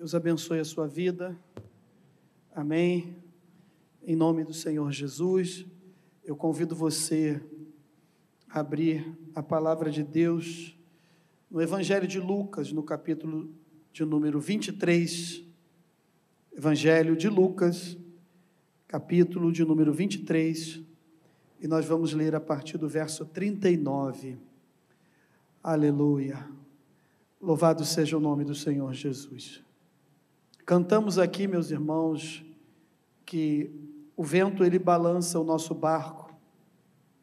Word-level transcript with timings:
Deus 0.00 0.14
abençoe 0.14 0.58
a 0.58 0.64
sua 0.64 0.86
vida. 0.88 1.38
Amém. 2.54 3.14
Em 4.02 4.16
nome 4.16 4.44
do 4.44 4.54
Senhor 4.54 4.90
Jesus, 4.90 5.66
eu 6.24 6.34
convido 6.34 6.74
você 6.74 7.38
a 8.48 8.60
abrir 8.60 9.14
a 9.34 9.42
palavra 9.42 9.90
de 9.90 10.02
Deus 10.02 10.74
no 11.50 11.60
Evangelho 11.60 12.08
de 12.08 12.18
Lucas, 12.18 12.72
no 12.72 12.82
capítulo 12.82 13.52
de 13.92 14.02
número 14.06 14.40
23. 14.40 15.44
Evangelho 16.50 17.14
de 17.14 17.28
Lucas, 17.28 17.98
capítulo 18.88 19.52
de 19.52 19.66
número 19.66 19.92
23, 19.92 20.80
e 21.60 21.68
nós 21.68 21.84
vamos 21.84 22.14
ler 22.14 22.34
a 22.34 22.40
partir 22.40 22.78
do 22.78 22.88
verso 22.88 23.26
39. 23.26 24.38
Aleluia. 25.62 26.48
Louvado 27.38 27.84
seja 27.84 28.16
o 28.16 28.20
nome 28.20 28.46
do 28.46 28.54
Senhor 28.54 28.94
Jesus. 28.94 29.62
Cantamos 30.64 31.18
aqui, 31.18 31.46
meus 31.46 31.70
irmãos, 31.70 32.44
que 33.24 33.70
o 34.16 34.22
vento 34.22 34.62
ele 34.64 34.78
balança 34.78 35.38
o 35.38 35.44
nosso 35.44 35.74
barco, 35.74 36.34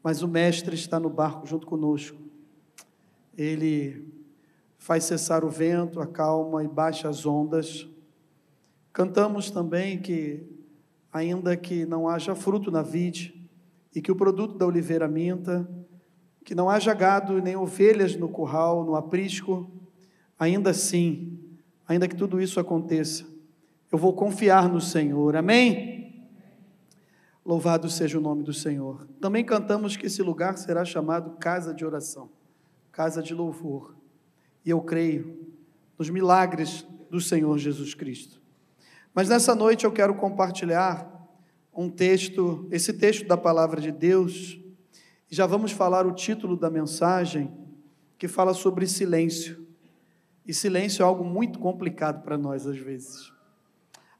mas 0.01 0.21
o 0.21 0.27
mestre 0.27 0.75
está 0.75 0.99
no 0.99 1.09
barco 1.09 1.45
junto 1.45 1.67
conosco. 1.67 2.17
Ele 3.37 4.05
faz 4.77 5.03
cessar 5.03 5.43
o 5.43 5.49
vento, 5.49 5.99
acalma 5.99 6.63
e 6.63 6.67
baixa 6.67 7.07
as 7.09 7.25
ondas. 7.25 7.87
Cantamos 8.91 9.51
também 9.51 9.99
que 9.99 10.43
ainda 11.11 11.55
que 11.55 11.85
não 11.85 12.07
haja 12.07 12.35
fruto 12.35 12.71
na 12.71 12.81
vide 12.81 13.39
e 13.93 14.01
que 14.01 14.11
o 14.11 14.15
produto 14.15 14.57
da 14.57 14.65
oliveira 14.65 15.07
minta, 15.07 15.69
que 16.43 16.55
não 16.55 16.69
haja 16.69 16.93
gado 16.93 17.41
nem 17.41 17.55
ovelhas 17.55 18.15
no 18.15 18.29
curral, 18.29 18.83
no 18.83 18.95
aprisco, 18.95 19.69
ainda 20.39 20.69
assim, 20.69 21.37
ainda 21.87 22.07
que 22.07 22.15
tudo 22.15 22.41
isso 22.41 22.59
aconteça, 22.59 23.25
eu 23.91 23.97
vou 23.97 24.13
confiar 24.13 24.67
no 24.67 24.81
Senhor, 24.81 25.35
amém? 25.35 26.27
Louvado 27.45 27.89
seja 27.89 28.17
o 28.17 28.21
nome 28.21 28.43
do 28.43 28.53
Senhor. 28.53 29.07
Também 29.21 29.45
cantamos 29.45 29.95
que 29.95 30.07
esse 30.07 30.21
lugar 30.21 30.57
será 30.57 30.83
chamado 30.83 31.37
casa 31.37 31.73
de 31.73 31.85
oração, 31.85 32.29
casa 32.91 33.23
de 33.23 33.33
louvor. 33.33 33.95
E 34.65 34.69
eu 34.69 34.81
creio 34.81 35.47
nos 35.97 36.09
milagres 36.09 36.85
do 37.09 37.21
Senhor 37.21 37.57
Jesus 37.57 37.93
Cristo. 37.93 38.41
Mas 39.13 39.29
nessa 39.29 39.55
noite 39.55 39.85
eu 39.85 39.91
quero 39.91 40.13
compartilhar 40.15 41.09
um 41.73 41.89
texto, 41.89 42.67
esse 42.69 42.91
texto 42.91 43.25
da 43.25 43.37
palavra 43.37 43.79
de 43.79 43.91
Deus, 43.91 44.59
já 45.29 45.45
vamos 45.45 45.71
falar 45.71 46.05
o 46.05 46.13
título 46.13 46.57
da 46.57 46.69
mensagem, 46.69 47.51
que 48.17 48.27
fala 48.27 48.53
sobre 48.53 48.87
silêncio. 48.87 49.66
E 50.47 50.53
silêncio 50.53 51.03
é 51.03 51.05
algo 51.05 51.25
muito 51.25 51.59
complicado 51.59 52.23
para 52.23 52.37
nós 52.37 52.65
às 52.65 52.77
vezes. 52.77 53.33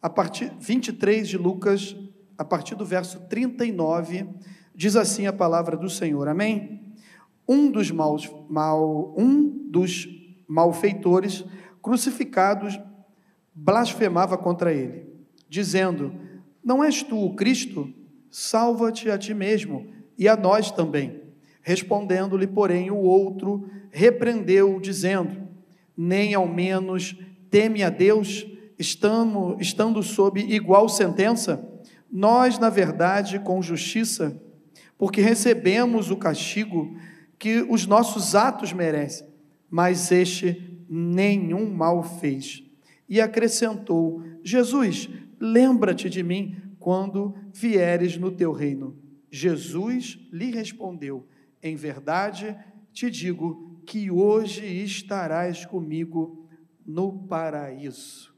A 0.02 0.09
partir 0.09 0.52
23 0.59 1.28
de 1.28 1.38
Lucas, 1.38 1.95
a 2.38 2.44
partir 2.44 2.75
do 2.75 2.86
verso 2.86 3.22
39, 3.30 4.28
diz 4.75 4.98
assim 4.98 5.25
a 5.25 5.31
palavra 5.31 5.78
do 5.78 5.89
Senhor. 5.89 6.28
Amém? 6.28 6.94
Um 7.48 7.72
dos 7.72 7.89
maus, 7.92 8.30
mal, 8.50 9.16
um 9.17 9.70
dos 9.70 10.08
malfeitores 10.45 11.45
crucificados 11.81 12.78
blasfemava 13.55 14.38
contra 14.38 14.73
ele, 14.73 15.08
dizendo: 15.48 16.14
Não 16.61 16.83
és 16.83 17.02
tu 17.02 17.17
o 17.17 17.36
Cristo? 17.36 17.94
Salva-te 18.30 19.09
a 19.09 19.17
ti 19.17 19.33
mesmo 19.33 19.88
e 20.17 20.28
a 20.28 20.36
nós 20.36 20.72
também. 20.72 21.23
Respondendo-lhe, 21.61 22.45
porém, 22.48 22.92
o 22.92 22.98
outro 22.98 23.70
repreendeu, 23.89 24.80
dizendo: 24.80 25.47
nem 25.98 26.36
ao 26.36 26.48
menos 26.48 27.16
teme 27.50 27.81
a 27.81 27.90
Deus, 27.90 28.45
estando, 28.78 29.58
estando 29.59 30.04
sob 30.04 30.39
igual 30.39 30.88
sentença? 30.88 31.67
Nós, 32.12 32.59
na 32.59 32.70
verdade, 32.70 33.39
com 33.39 33.62
justiça, 33.62 34.39
porque 34.98 35.22
recebemos 35.22 36.12
o 36.12 36.17
castigo 36.17 36.95
que 37.39 37.61
os 37.70 37.86
nossos 37.86 38.36
atos 38.36 38.73
merecem, 38.73 39.27
mas 39.70 40.11
este 40.11 40.80
nenhum 40.89 41.70
mal 41.70 42.04
fez. 42.04 42.64
E 43.10 43.20
acrescentou: 43.20 44.21
Jesus, 44.44 45.10
lembra-te 45.39 46.10
de 46.10 46.23
mim 46.23 46.55
quando 46.80 47.36
vieres 47.54 48.17
no 48.17 48.32
teu 48.32 48.52
reino. 48.52 48.98
Jesus 49.30 50.20
lhe 50.32 50.52
respondeu: 50.52 51.27
Em 51.61 51.76
verdade 51.76 52.55
te 52.94 53.11
digo 53.11 53.67
que 53.87 54.11
hoje 54.11 54.65
estarás 54.83 55.65
comigo 55.65 56.45
no 56.86 57.25
paraíso. 57.25 58.36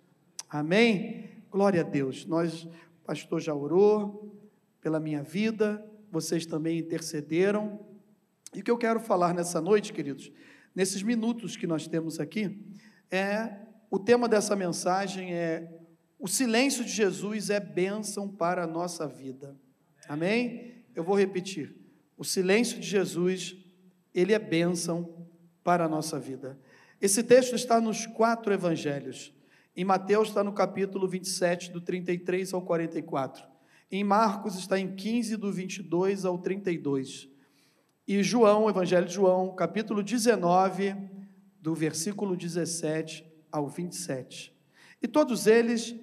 Amém? 0.48 1.44
Glória 1.50 1.82
a 1.82 1.84
Deus. 1.84 2.24
Nós, 2.28 2.66
o 2.66 2.72
pastor 3.04 3.42
já 3.42 3.54
orou 3.56 4.40
pela 4.80 5.00
minha 5.00 5.24
vida, 5.24 5.84
vocês 6.12 6.46
também 6.46 6.78
intercederam. 6.78 7.80
E 8.54 8.60
o 8.60 8.64
que 8.64 8.70
eu 8.70 8.78
quero 8.78 9.00
falar 9.00 9.34
nessa 9.34 9.60
noite, 9.60 9.92
queridos, 9.92 10.32
nesses 10.76 11.02
minutos 11.02 11.58
que 11.58 11.66
nós 11.66 11.88
temos 11.88 12.20
aqui, 12.20 12.64
é 13.10 13.52
o 13.90 13.98
tema 13.98 14.30
dessa 14.30 14.56
mensagem 14.56 15.34
é 15.34 15.68
o 16.20 16.28
silêncio 16.28 16.86
de 16.86 16.92
Jesus 16.92 17.50
é 17.50 17.60
bênção 17.60 18.28
para 18.28 18.66
a 18.66 18.68
nossa 18.68 19.08
vida. 19.08 19.58
Amém? 20.08 20.84
Eu 20.94 21.04
vou 21.04 21.18
repetir. 21.18 21.76
O 22.16 22.24
silêncio 22.24 22.80
de 22.80 22.86
Jesus, 22.86 23.58
ele 24.14 24.34
é 24.34 24.38
bênção 24.38 25.20
para 25.64 25.86
a 25.86 25.90
nossa 25.90 26.20
vida. 26.20 26.60
Esse 27.02 27.24
texto 27.24 27.56
está 27.56 27.80
nos 27.80 28.06
quatro 28.06 28.54
evangelhos. 28.54 29.34
Em 29.76 29.86
Mateus 29.86 30.30
está 30.30 30.44
no 30.44 30.52
capítulo 30.52 31.08
27, 31.08 31.72
do 31.72 31.80
33 31.80 32.54
ao 32.54 32.62
44. 32.62 33.48
Em 33.92 34.04
Marcos 34.04 34.56
está 34.56 34.78
em 34.78 34.96
15, 34.96 35.38
do 35.38 35.52
22 35.52 36.26
ao 36.26 36.38
32. 36.38 37.30
E 38.08 38.22
João, 38.22 38.70
Evangelho 38.70 39.06
de 39.06 39.14
João, 39.14 39.56
capítulo 39.56 40.04
19, 40.04 40.96
do 41.62 41.74
versículo 41.74 42.36
17 42.36 43.26
ao 43.52 43.68
27. 43.68 44.54
E 45.02 45.08
todos 45.08 45.48
eles 45.48 45.96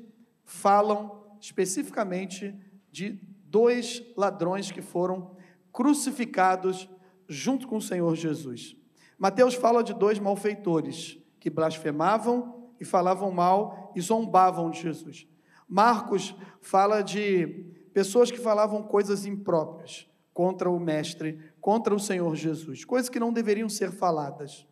falam 0.44 1.26
especificamente 1.40 2.54
de 2.90 3.20
dois 3.44 4.02
ladrões 4.16 4.70
que 4.70 4.80
foram 4.80 5.36
crucificados 5.72 6.88
junto 7.28 7.68
com 7.68 7.76
o 7.76 7.82
Senhor 7.82 8.14
Jesus. 8.16 8.76
Mateus 9.18 9.54
fala 9.54 9.82
de 9.82 9.94
dois 9.94 10.18
malfeitores 10.18 11.18
que 11.40 11.48
blasfemavam 11.48 12.70
e 12.78 12.84
falavam 12.84 13.30
mal 13.30 13.92
e 13.94 14.00
zombavam 14.00 14.70
de 14.70 14.82
Jesus. 14.82 15.26
Marcos 15.68 16.34
fala 16.60 17.02
de 17.02 17.66
pessoas 17.94 18.30
que 18.30 18.38
falavam 18.38 18.82
coisas 18.82 19.24
impróprias 19.24 20.06
contra 20.34 20.70
o 20.70 20.78
Mestre, 20.78 21.40
contra 21.60 21.94
o 21.94 21.98
Senhor 21.98 22.36
Jesus, 22.36 22.84
coisas 22.84 23.08
que 23.08 23.18
não 23.18 23.32
deveriam 23.32 23.68
ser 23.68 23.90
faladas. 23.90 24.66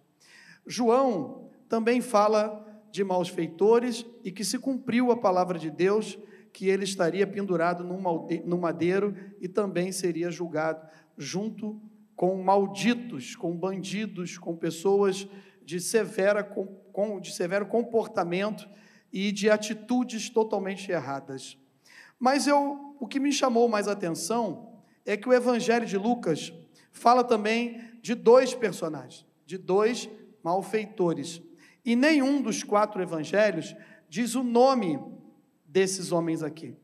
João 0.66 1.48
também 1.68 2.02
fala 2.02 2.62
de 2.90 3.02
maus 3.02 3.28
feitores 3.28 4.04
e 4.22 4.30
que 4.30 4.44
se 4.44 4.58
cumpriu 4.58 5.10
a 5.10 5.16
palavra 5.16 5.58
de 5.58 5.70
Deus, 5.70 6.18
que 6.52 6.68
ele 6.68 6.84
estaria 6.84 7.26
pendurado 7.26 7.82
num 7.82 8.58
madeiro 8.58 9.16
e 9.40 9.48
também 9.48 9.90
seria 9.90 10.30
julgado 10.30 10.86
junto 11.16 11.80
com 12.16 12.42
malditos, 12.42 13.34
com 13.36 13.56
bandidos, 13.56 14.38
com 14.38 14.56
pessoas 14.56 15.26
de, 15.64 15.80
severa, 15.80 16.44
com, 16.44 17.20
de 17.20 17.32
severo 17.32 17.66
comportamento 17.66 18.68
e 19.12 19.32
de 19.32 19.50
atitudes 19.50 20.28
totalmente 20.28 20.90
erradas. 20.90 21.58
Mas 22.18 22.46
eu, 22.46 22.96
o 23.00 23.06
que 23.06 23.20
me 23.20 23.32
chamou 23.32 23.68
mais 23.68 23.88
atenção 23.88 24.72
é 25.04 25.16
que 25.16 25.28
o 25.28 25.32
Evangelho 25.32 25.86
de 25.86 25.98
Lucas 25.98 26.52
fala 26.90 27.24
também 27.24 27.80
de 28.00 28.14
dois 28.14 28.54
personagens, 28.54 29.26
de 29.44 29.58
dois 29.58 30.08
malfeitores. 30.42 31.42
E 31.84 31.94
nenhum 31.96 32.40
dos 32.40 32.62
quatro 32.62 33.02
evangelhos 33.02 33.74
diz 34.08 34.34
o 34.34 34.42
nome 34.42 34.98
desses 35.66 36.12
homens 36.12 36.42
aqui. 36.42 36.76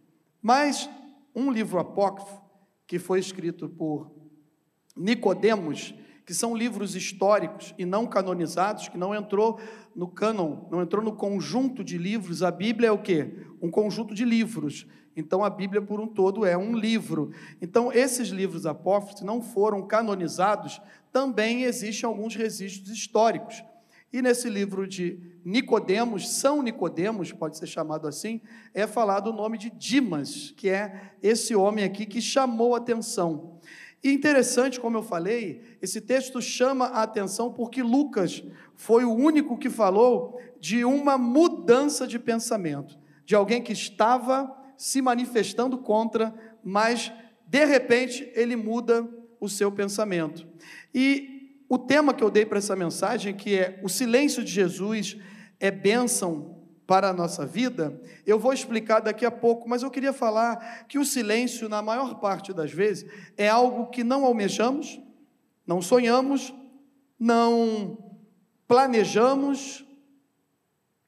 Mas 0.42 0.90
um 1.34 1.50
livro 1.50 1.78
apócrifo, 1.78 2.42
que 2.86 2.98
foi 2.98 3.20
escrito 3.20 3.68
por 3.68 4.10
Nicodemos, 5.00 5.94
que 6.26 6.34
são 6.34 6.54
livros 6.54 6.94
históricos 6.94 7.74
e 7.78 7.86
não 7.86 8.06
canonizados, 8.06 8.88
que 8.88 8.98
não 8.98 9.14
entrou 9.14 9.58
no 9.96 10.06
cânon, 10.06 10.68
não 10.70 10.82
entrou 10.82 11.02
no 11.02 11.12
conjunto 11.12 11.82
de 11.82 11.96
livros. 11.96 12.42
A 12.42 12.50
Bíblia 12.50 12.90
é 12.90 12.92
o 12.92 13.02
quê? 13.02 13.46
Um 13.62 13.70
conjunto 13.70 14.14
de 14.14 14.24
livros. 14.24 14.86
Então 15.16 15.42
a 15.42 15.48
Bíblia 15.48 15.80
por 15.80 16.00
um 16.00 16.06
todo 16.06 16.44
é 16.44 16.56
um 16.56 16.76
livro. 16.76 17.32
Então 17.62 17.90
esses 17.90 18.28
livros 18.28 18.66
apócrifos 18.66 19.22
não 19.22 19.40
foram 19.40 19.86
canonizados, 19.86 20.80
também 21.10 21.62
existem 21.62 22.06
alguns 22.06 22.36
registros 22.36 22.90
históricos. 22.90 23.64
E 24.12 24.20
nesse 24.20 24.50
livro 24.50 24.86
de 24.86 25.20
Nicodemos, 25.44 26.28
São 26.28 26.62
Nicodemos, 26.62 27.32
pode 27.32 27.56
ser 27.56 27.66
chamado 27.66 28.06
assim, 28.08 28.40
é 28.74 28.86
falado 28.86 29.28
o 29.28 29.32
nome 29.32 29.56
de 29.56 29.70
Dimas, 29.70 30.52
que 30.56 30.68
é 30.68 31.12
esse 31.22 31.54
homem 31.54 31.84
aqui 31.84 32.04
que 32.04 32.20
chamou 32.20 32.74
atenção. 32.74 33.58
E 34.02 34.12
interessante, 34.12 34.80
como 34.80 34.96
eu 34.96 35.02
falei, 35.02 35.62
esse 35.82 36.00
texto 36.00 36.40
chama 36.40 36.86
a 36.86 37.02
atenção 37.02 37.52
porque 37.52 37.82
Lucas 37.82 38.42
foi 38.74 39.04
o 39.04 39.14
único 39.14 39.58
que 39.58 39.68
falou 39.68 40.40
de 40.58 40.84
uma 40.84 41.18
mudança 41.18 42.06
de 42.06 42.18
pensamento, 42.18 42.98
de 43.26 43.34
alguém 43.34 43.62
que 43.62 43.72
estava 43.72 44.56
se 44.76 45.02
manifestando 45.02 45.76
contra, 45.76 46.34
mas 46.64 47.12
de 47.46 47.64
repente 47.66 48.30
ele 48.34 48.56
muda 48.56 49.06
o 49.38 49.48
seu 49.48 49.70
pensamento. 49.70 50.46
E 50.94 51.62
o 51.68 51.78
tema 51.78 52.14
que 52.14 52.24
eu 52.24 52.30
dei 52.30 52.46
para 52.46 52.58
essa 52.58 52.74
mensagem, 52.74 53.34
que 53.34 53.54
é 53.54 53.80
o 53.82 53.88
silêncio 53.88 54.42
de 54.42 54.50
Jesus 54.50 55.18
é 55.58 55.70
bênção 55.70 56.59
para 56.90 57.10
a 57.10 57.12
nossa 57.12 57.46
vida, 57.46 58.02
eu 58.26 58.36
vou 58.36 58.52
explicar 58.52 58.98
daqui 58.98 59.24
a 59.24 59.30
pouco, 59.30 59.68
mas 59.68 59.84
eu 59.84 59.92
queria 59.92 60.12
falar 60.12 60.88
que 60.88 60.98
o 60.98 61.04
silêncio, 61.04 61.68
na 61.68 61.80
maior 61.80 62.18
parte 62.18 62.52
das 62.52 62.72
vezes, 62.72 63.08
é 63.36 63.48
algo 63.48 63.90
que 63.90 64.02
não 64.02 64.24
almejamos, 64.24 65.00
não 65.64 65.80
sonhamos, 65.80 66.52
não 67.16 67.96
planejamos, 68.66 69.86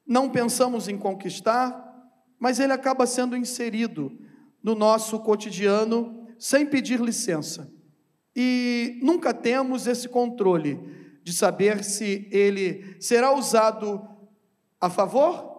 não 0.06 0.30
pensamos 0.30 0.86
em 0.86 0.96
conquistar, 0.96 1.74
mas 2.38 2.60
ele 2.60 2.72
acaba 2.72 3.04
sendo 3.04 3.36
inserido 3.36 4.16
no 4.62 4.76
nosso 4.76 5.18
cotidiano 5.18 6.28
sem 6.38 6.64
pedir 6.64 7.00
licença. 7.00 7.68
E 8.36 9.00
nunca 9.02 9.34
temos 9.34 9.88
esse 9.88 10.08
controle 10.08 10.78
de 11.24 11.32
saber 11.32 11.82
se 11.82 12.28
ele 12.30 12.96
será 13.00 13.34
usado 13.34 14.00
a 14.80 14.88
favor 14.88 15.51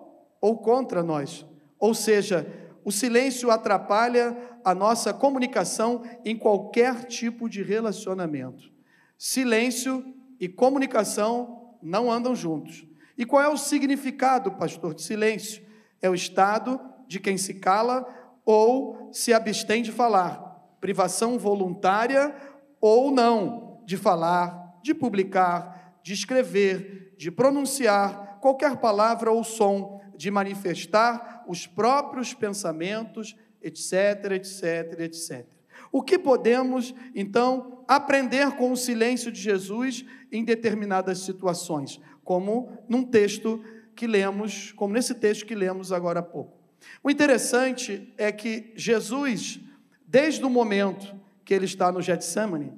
ou 0.44 0.58
contra 0.58 1.02
nós. 1.02 1.46
Ou 1.80 1.94
seja, 1.94 2.46
o 2.84 2.92
silêncio 2.92 3.50
atrapalha 3.50 4.36
a 4.62 4.76
nossa 4.76 5.14
comunicação 5.14 6.04
em 6.26 6.38
qualquer 6.38 7.06
tipo 7.06 7.48
de 7.48 7.64
relacionamento. 7.64 8.70
Silêncio 9.18 10.04
e 10.38 10.50
comunicação 10.50 11.78
não 11.82 12.12
andam 12.12 12.36
juntos. 12.36 12.86
E 13.18 13.26
qual 13.26 13.42
é 13.42 13.48
o 13.48 13.56
significado, 13.56 14.52
pastor, 14.52 14.94
de 14.94 15.02
silêncio? 15.04 15.64
É 16.02 16.10
o 16.10 16.14
estado 16.14 16.78
de 17.08 17.22
quem 17.22 17.38
se 17.38 17.54
cala 17.54 18.06
ou 18.46 19.14
se 19.14 19.34
abstém 19.34 19.82
de 19.82 19.94
falar, 19.94 20.76
privação 20.82 21.40
voluntária 21.40 22.36
ou 22.82 23.12
não 23.12 23.82
de 23.86 23.96
falar, 23.96 24.78
de 24.84 24.94
publicar, 24.94 26.00
de 26.04 26.12
escrever, 26.12 27.16
de 27.18 27.32
pronunciar 27.32 28.40
qualquer 28.42 28.76
palavra 28.76 29.32
ou 29.32 29.42
som 29.42 30.03
de 30.24 30.32
manifestar 30.32 31.44
os 31.50 31.68
próprios 31.68 32.34
pensamentos, 32.34 33.36
etc, 33.62 34.32
etc, 34.32 35.02
etc. 35.02 35.46
O 35.92 36.02
que 36.02 36.18
podemos, 36.18 36.96
então, 37.14 37.84
aprender 37.86 38.50
com 38.52 38.72
o 38.72 38.78
silêncio 38.78 39.30
de 39.30 39.42
Jesus 39.42 40.06
em 40.32 40.46
determinadas 40.46 41.20
situações, 41.20 42.00
como 42.24 42.72
num 42.88 43.04
texto 43.04 43.62
que 43.94 44.08
lemos, 44.08 44.72
como 44.72 44.94
nesse 44.94 45.14
texto 45.14 45.46
que 45.46 45.54
lemos 45.54 45.92
agora 45.92 46.22
há 46.22 46.24
pouco. 46.24 46.58
O 47.04 47.12
interessante 47.12 48.14
é 48.18 48.32
que 48.32 48.72
Jesus, 48.78 49.60
desde 50.08 50.46
o 50.46 50.50
momento 50.50 51.20
que 51.44 51.54
ele 51.54 51.66
está 51.66 51.92
no 51.92 52.02
Getsemane, 52.02 52.72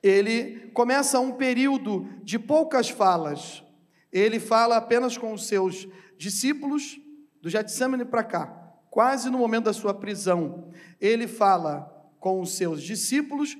ele 0.00 0.70
começa 0.72 1.18
um 1.18 1.32
período 1.32 2.08
de 2.22 2.38
poucas 2.38 2.88
falas. 2.88 3.64
Ele 4.12 4.38
fala 4.38 4.76
apenas 4.76 5.18
com 5.18 5.32
os 5.32 5.48
seus 5.48 5.88
discípulos 6.16 6.98
do 7.40 7.50
Getsemane 7.50 8.04
para 8.04 8.24
cá, 8.24 8.46
quase 8.90 9.28
no 9.28 9.38
momento 9.38 9.64
da 9.64 9.72
sua 9.72 9.92
prisão, 9.92 10.70
ele 11.00 11.26
fala 11.26 11.90
com 12.20 12.40
os 12.40 12.56
seus 12.56 12.82
discípulos, 12.82 13.56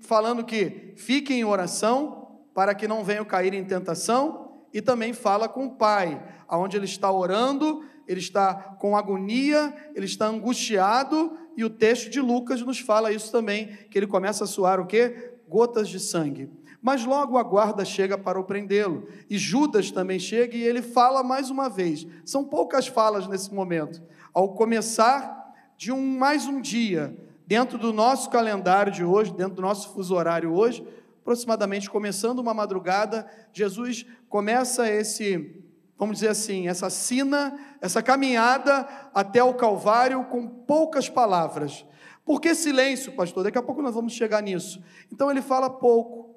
falando 0.00 0.44
que 0.44 0.92
fiquem 0.96 1.40
em 1.40 1.44
oração 1.44 2.40
para 2.54 2.74
que 2.74 2.88
não 2.88 3.02
venham 3.04 3.24
cair 3.24 3.54
em 3.54 3.64
tentação, 3.64 4.48
e 4.72 4.82
também 4.82 5.12
fala 5.12 5.48
com 5.48 5.66
o 5.66 5.74
Pai, 5.76 6.22
aonde 6.46 6.76
ele 6.76 6.84
está 6.84 7.10
orando, 7.10 7.84
ele 8.06 8.20
está 8.20 8.54
com 8.54 8.96
agonia, 8.96 9.74
ele 9.94 10.06
está 10.06 10.26
angustiado, 10.26 11.36
e 11.56 11.64
o 11.64 11.70
texto 11.70 12.10
de 12.10 12.20
Lucas 12.20 12.60
nos 12.62 12.78
fala 12.78 13.12
isso 13.12 13.32
também, 13.32 13.68
que 13.90 13.98
ele 13.98 14.06
começa 14.06 14.44
a 14.44 14.46
suar 14.46 14.80
o 14.80 14.86
quê? 14.86 15.34
Gotas 15.48 15.88
de 15.88 15.98
sangue. 15.98 16.50
Mas 16.88 17.04
logo 17.04 17.36
a 17.36 17.42
guarda 17.42 17.84
chega 17.84 18.16
para 18.16 18.40
o 18.40 18.44
prendê-lo. 18.44 19.06
E 19.28 19.36
Judas 19.36 19.90
também 19.90 20.18
chega 20.18 20.56
e 20.56 20.62
ele 20.62 20.80
fala 20.80 21.22
mais 21.22 21.50
uma 21.50 21.68
vez. 21.68 22.06
São 22.24 22.42
poucas 22.42 22.86
falas 22.86 23.28
nesse 23.28 23.52
momento. 23.52 24.02
Ao 24.32 24.54
começar 24.54 25.52
de 25.76 25.92
um 25.92 26.16
mais 26.16 26.46
um 26.46 26.62
dia, 26.62 27.14
dentro 27.46 27.76
do 27.76 27.92
nosso 27.92 28.30
calendário 28.30 28.90
de 28.90 29.04
hoje, 29.04 29.34
dentro 29.34 29.56
do 29.56 29.60
nosso 29.60 29.92
fuso 29.92 30.14
horário 30.14 30.50
hoje, 30.50 30.82
aproximadamente 31.20 31.90
começando 31.90 32.38
uma 32.38 32.54
madrugada, 32.54 33.30
Jesus 33.52 34.06
começa 34.26 34.88
esse, 34.88 35.62
vamos 35.98 36.20
dizer 36.20 36.28
assim, 36.28 36.68
essa 36.68 36.88
sina, 36.88 37.54
essa 37.82 38.02
caminhada 38.02 38.88
até 39.12 39.44
o 39.44 39.52
Calvário 39.52 40.24
com 40.24 40.48
poucas 40.48 41.06
palavras. 41.06 41.84
Por 42.24 42.40
que 42.40 42.54
silêncio, 42.54 43.12
pastor? 43.12 43.44
Daqui 43.44 43.58
a 43.58 43.62
pouco 43.62 43.82
nós 43.82 43.94
vamos 43.94 44.14
chegar 44.14 44.42
nisso. 44.42 44.82
Então 45.12 45.30
ele 45.30 45.42
fala 45.42 45.68
pouco. 45.68 46.27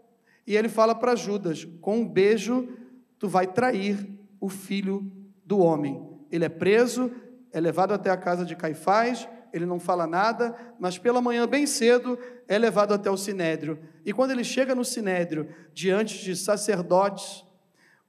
E 0.46 0.56
ele 0.56 0.70
fala 0.70 0.96
para 0.96 1.16
Judas: 1.16 1.66
com 1.82 2.00
um 2.00 2.08
beijo, 2.08 2.70
tu 3.20 3.28
vai 3.28 3.48
trair 3.48 3.98
o 4.40 4.50
filho 4.50 5.12
do 5.46 5.60
homem. 5.60 6.02
Ele 6.32 6.46
é 6.46 6.50
preso, 6.50 7.12
é 7.52 7.60
levado 7.60 7.94
até 7.94 8.10
a 8.10 8.18
casa 8.18 8.46
de 8.46 8.56
Caifás, 8.56 9.28
ele 9.54 9.66
não 9.66 9.80
fala 9.80 10.08
nada, 10.08 10.56
mas 10.80 10.98
pela 10.98 11.22
manhã, 11.22 11.46
bem 11.48 11.68
cedo, 11.68 12.18
é 12.48 12.58
levado 12.58 12.94
até 12.94 13.12
o 13.12 13.18
sinédrio. 13.18 13.80
E 14.06 14.14
quando 14.14 14.32
ele 14.32 14.44
chega 14.44 14.74
no 14.74 14.86
sinédrio, 14.86 15.50
diante 15.74 16.24
de 16.24 16.36
sacerdotes, 16.36 17.46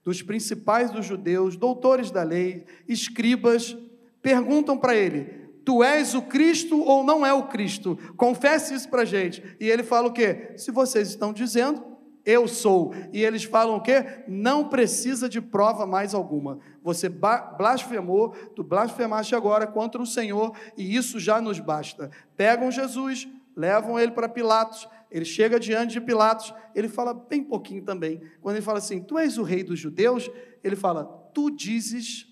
dos 0.03 0.21
principais 0.21 0.91
dos 0.91 1.05
judeus, 1.05 1.55
doutores 1.55 2.11
da 2.11 2.23
lei, 2.23 2.65
escribas, 2.87 3.77
perguntam 4.21 4.77
para 4.77 4.95
ele: 4.95 5.43
Tu 5.65 5.83
és 5.83 6.13
o 6.13 6.21
Cristo 6.21 6.81
ou 6.81 7.03
não 7.03 7.25
é 7.25 7.33
o 7.33 7.47
Cristo? 7.47 7.97
Confesse 8.17 8.73
isso 8.73 8.89
para 8.89 9.03
a 9.03 9.05
gente. 9.05 9.43
E 9.59 9.69
ele 9.69 9.83
fala 9.83 10.07
o 10.07 10.13
quê? 10.13 10.53
Se 10.57 10.71
vocês 10.71 11.09
estão 11.09 11.31
dizendo, 11.31 11.92
eu 12.25 12.47
sou. 12.47 12.93
E 13.11 13.23
eles 13.23 13.43
falam 13.43 13.75
o 13.75 13.81
quê? 13.81 14.23
Não 14.27 14.67
precisa 14.69 15.27
de 15.27 15.41
prova 15.41 15.85
mais 15.85 16.13
alguma. 16.13 16.59
Você 16.81 17.09
blasfemou, 17.09 18.29
tu 18.55 18.63
blasfemaste 18.63 19.35
agora 19.35 19.67
contra 19.67 20.01
o 20.01 20.05
Senhor 20.05 20.55
e 20.77 20.95
isso 20.95 21.19
já 21.19 21.41
nos 21.41 21.59
basta. 21.59 22.09
Pegam 22.35 22.71
Jesus, 22.71 23.27
levam 23.55 23.99
ele 23.99 24.11
para 24.11 24.29
Pilatos, 24.29 24.87
ele 25.11 25.25
chega 25.25 25.59
diante 25.59 25.93
de 25.93 26.01
Pilatos, 26.01 26.53
ele 26.73 26.87
fala 26.87 27.13
bem 27.13 27.43
pouquinho 27.43 27.83
também. 27.83 28.21
Quando 28.41 28.55
ele 28.55 28.65
fala 28.65 28.79
assim: 28.79 29.01
Tu 29.01 29.17
és 29.17 29.37
o 29.37 29.43
rei 29.43 29.63
dos 29.63 29.79
judeus, 29.79 30.29
ele 30.63 30.75
fala: 30.75 31.05
Tu 31.33 31.51
dizes, 31.51 32.27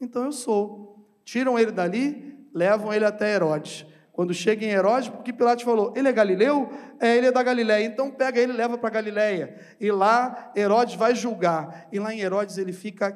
então 0.00 0.24
eu 0.24 0.32
sou. 0.32 0.92
Tiram 1.24 1.58
ele 1.58 1.70
dali, 1.70 2.36
levam 2.52 2.92
ele 2.92 3.04
até 3.04 3.34
Herodes. 3.34 3.86
Quando 4.14 4.32
chega 4.32 4.64
em 4.64 4.68
Herodes, 4.68 5.08
porque 5.08 5.32
Pilatos 5.32 5.64
falou, 5.64 5.92
ele 5.96 6.06
é 6.06 6.12
galileu? 6.12 6.72
É, 7.00 7.16
ele 7.16 7.26
é 7.26 7.32
da 7.32 7.42
Galileia. 7.42 7.84
Então 7.84 8.12
pega 8.12 8.40
ele 8.40 8.52
e 8.52 8.56
leva 8.56 8.78
para 8.78 8.88
Galileia. 8.88 9.58
E 9.80 9.90
lá 9.90 10.52
Herodes 10.54 10.94
vai 10.94 11.16
julgar. 11.16 11.88
E 11.90 11.98
lá 11.98 12.14
em 12.14 12.20
Herodes 12.20 12.56
ele 12.56 12.72
fica 12.72 13.10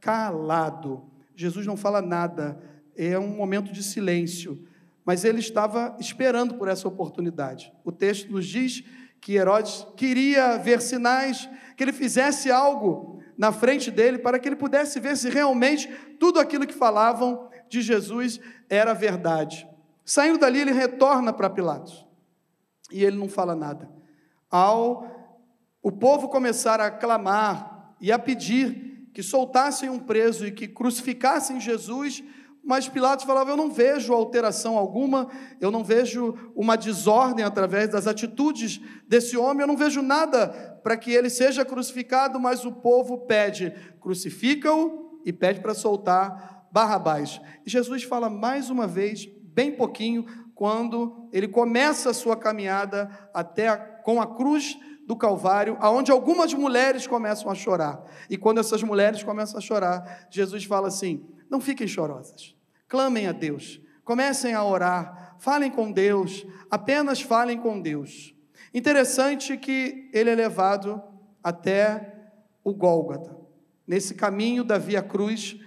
calado. 0.00 1.10
Jesus 1.34 1.66
não 1.66 1.76
fala 1.76 2.00
nada. 2.00 2.62
É 2.96 3.18
um 3.18 3.26
momento 3.26 3.72
de 3.72 3.82
silêncio. 3.82 4.64
Mas 5.04 5.24
ele 5.24 5.40
estava 5.40 5.96
esperando 5.98 6.54
por 6.54 6.68
essa 6.68 6.86
oportunidade. 6.86 7.72
O 7.82 7.90
texto 7.90 8.30
nos 8.30 8.46
diz 8.46 8.84
que 9.20 9.34
Herodes 9.34 9.84
queria 9.96 10.56
ver 10.56 10.80
sinais, 10.80 11.50
que 11.76 11.82
ele 11.82 11.92
fizesse 11.92 12.52
algo 12.52 13.20
na 13.36 13.50
frente 13.50 13.90
dele 13.90 14.18
para 14.18 14.38
que 14.38 14.48
ele 14.48 14.54
pudesse 14.54 15.00
ver 15.00 15.16
se 15.16 15.28
realmente 15.28 15.90
tudo 16.20 16.38
aquilo 16.38 16.64
que 16.64 16.72
falavam 16.74 17.48
de 17.68 17.82
Jesus 17.82 18.38
era 18.70 18.94
verdade. 18.94 19.66
Saindo 20.04 20.38
dali, 20.38 20.60
ele 20.60 20.72
retorna 20.72 21.32
para 21.32 21.48
Pilatos. 21.48 22.06
E 22.90 23.02
ele 23.02 23.16
não 23.16 23.28
fala 23.28 23.54
nada. 23.54 23.90
Ao 24.50 25.12
o 25.82 25.92
povo 25.92 26.28
começar 26.28 26.80
a 26.80 26.90
clamar 26.90 27.94
e 28.00 28.10
a 28.10 28.18
pedir 28.18 29.10
que 29.12 29.22
soltassem 29.22 29.90
um 29.90 29.98
preso 29.98 30.46
e 30.46 30.50
que 30.50 30.66
crucificassem 30.66 31.60
Jesus, 31.60 32.24
mas 32.64 32.88
Pilatos 32.88 33.26
falava: 33.26 33.50
Eu 33.50 33.56
não 33.56 33.70
vejo 33.70 34.14
alteração 34.14 34.78
alguma, 34.78 35.28
eu 35.60 35.70
não 35.70 35.84
vejo 35.84 36.52
uma 36.56 36.76
desordem 36.76 37.44
através 37.44 37.90
das 37.90 38.06
atitudes 38.06 38.80
desse 39.06 39.36
homem, 39.36 39.60
eu 39.60 39.66
não 39.66 39.76
vejo 39.76 40.00
nada 40.00 40.48
para 40.82 40.96
que 40.96 41.10
ele 41.10 41.28
seja 41.28 41.64
crucificado, 41.64 42.40
mas 42.40 42.64
o 42.64 42.72
povo 42.72 43.26
pede: 43.26 43.70
crucifica-o 44.00 45.20
e 45.24 45.32
pede 45.32 45.60
para 45.60 45.74
soltar 45.74 46.66
Barrabás. 46.72 47.40
E 47.66 47.70
Jesus 47.70 48.02
fala 48.02 48.30
mais 48.30 48.70
uma 48.70 48.86
vez 48.86 49.28
bem 49.54 49.72
pouquinho, 49.72 50.26
quando 50.54 51.28
ele 51.32 51.48
começa 51.48 52.10
a 52.10 52.14
sua 52.14 52.36
caminhada 52.36 53.08
até 53.32 53.68
a, 53.68 53.76
com 53.76 54.20
a 54.20 54.26
cruz 54.26 54.78
do 55.06 55.16
Calvário, 55.16 55.76
aonde 55.80 56.10
algumas 56.10 56.52
mulheres 56.54 57.06
começam 57.06 57.50
a 57.50 57.54
chorar. 57.54 58.02
E 58.28 58.36
quando 58.36 58.58
essas 58.58 58.82
mulheres 58.82 59.22
começam 59.22 59.58
a 59.58 59.60
chorar, 59.60 60.26
Jesus 60.30 60.64
fala 60.64 60.88
assim: 60.88 61.24
não 61.50 61.60
fiquem 61.60 61.86
chorosas, 61.86 62.54
clamem 62.88 63.26
a 63.26 63.32
Deus, 63.32 63.80
comecem 64.04 64.54
a 64.54 64.64
orar, 64.64 65.36
falem 65.38 65.70
com 65.70 65.90
Deus, 65.92 66.46
apenas 66.70 67.20
falem 67.20 67.58
com 67.58 67.80
Deus. 67.80 68.34
Interessante 68.72 69.56
que 69.56 70.10
ele 70.12 70.30
é 70.30 70.34
levado 70.34 71.00
até 71.42 72.12
o 72.64 72.74
Gólgota. 72.74 73.36
nesse 73.86 74.14
caminho 74.14 74.64
da 74.64 74.78
Via 74.78 75.02
Cruz 75.02 75.60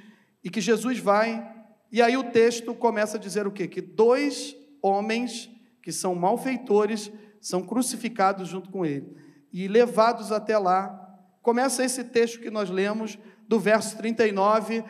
e 0.44 0.50
que 0.50 0.60
Jesus 0.60 0.98
vai, 0.98 1.57
e 1.92 2.02
aí 2.02 2.18
o 2.18 2.24
texto 2.24 2.74
começa 2.74 3.18
a 3.18 3.20
dizer 3.20 3.48
o 3.48 3.52
quê? 3.52 3.68
Que 3.68 3.82
dois 3.82 4.56
homens 4.82 5.50
que 5.82 5.92
são 5.92 6.14
malfeitores 6.14 7.12
são 7.40 7.64
crucificados 7.64 8.48
junto 8.48 8.70
com 8.70 8.86
ele 8.86 9.16
e 9.54 9.68
levados 9.68 10.32
até 10.32 10.58
lá. 10.58 11.04
Começa 11.42 11.84
esse 11.84 12.04
texto 12.04 12.40
que 12.40 12.50
nós 12.50 12.70
lemos 12.70 13.18
do 13.48 13.60
verso 13.60 13.98
39, 13.98 14.84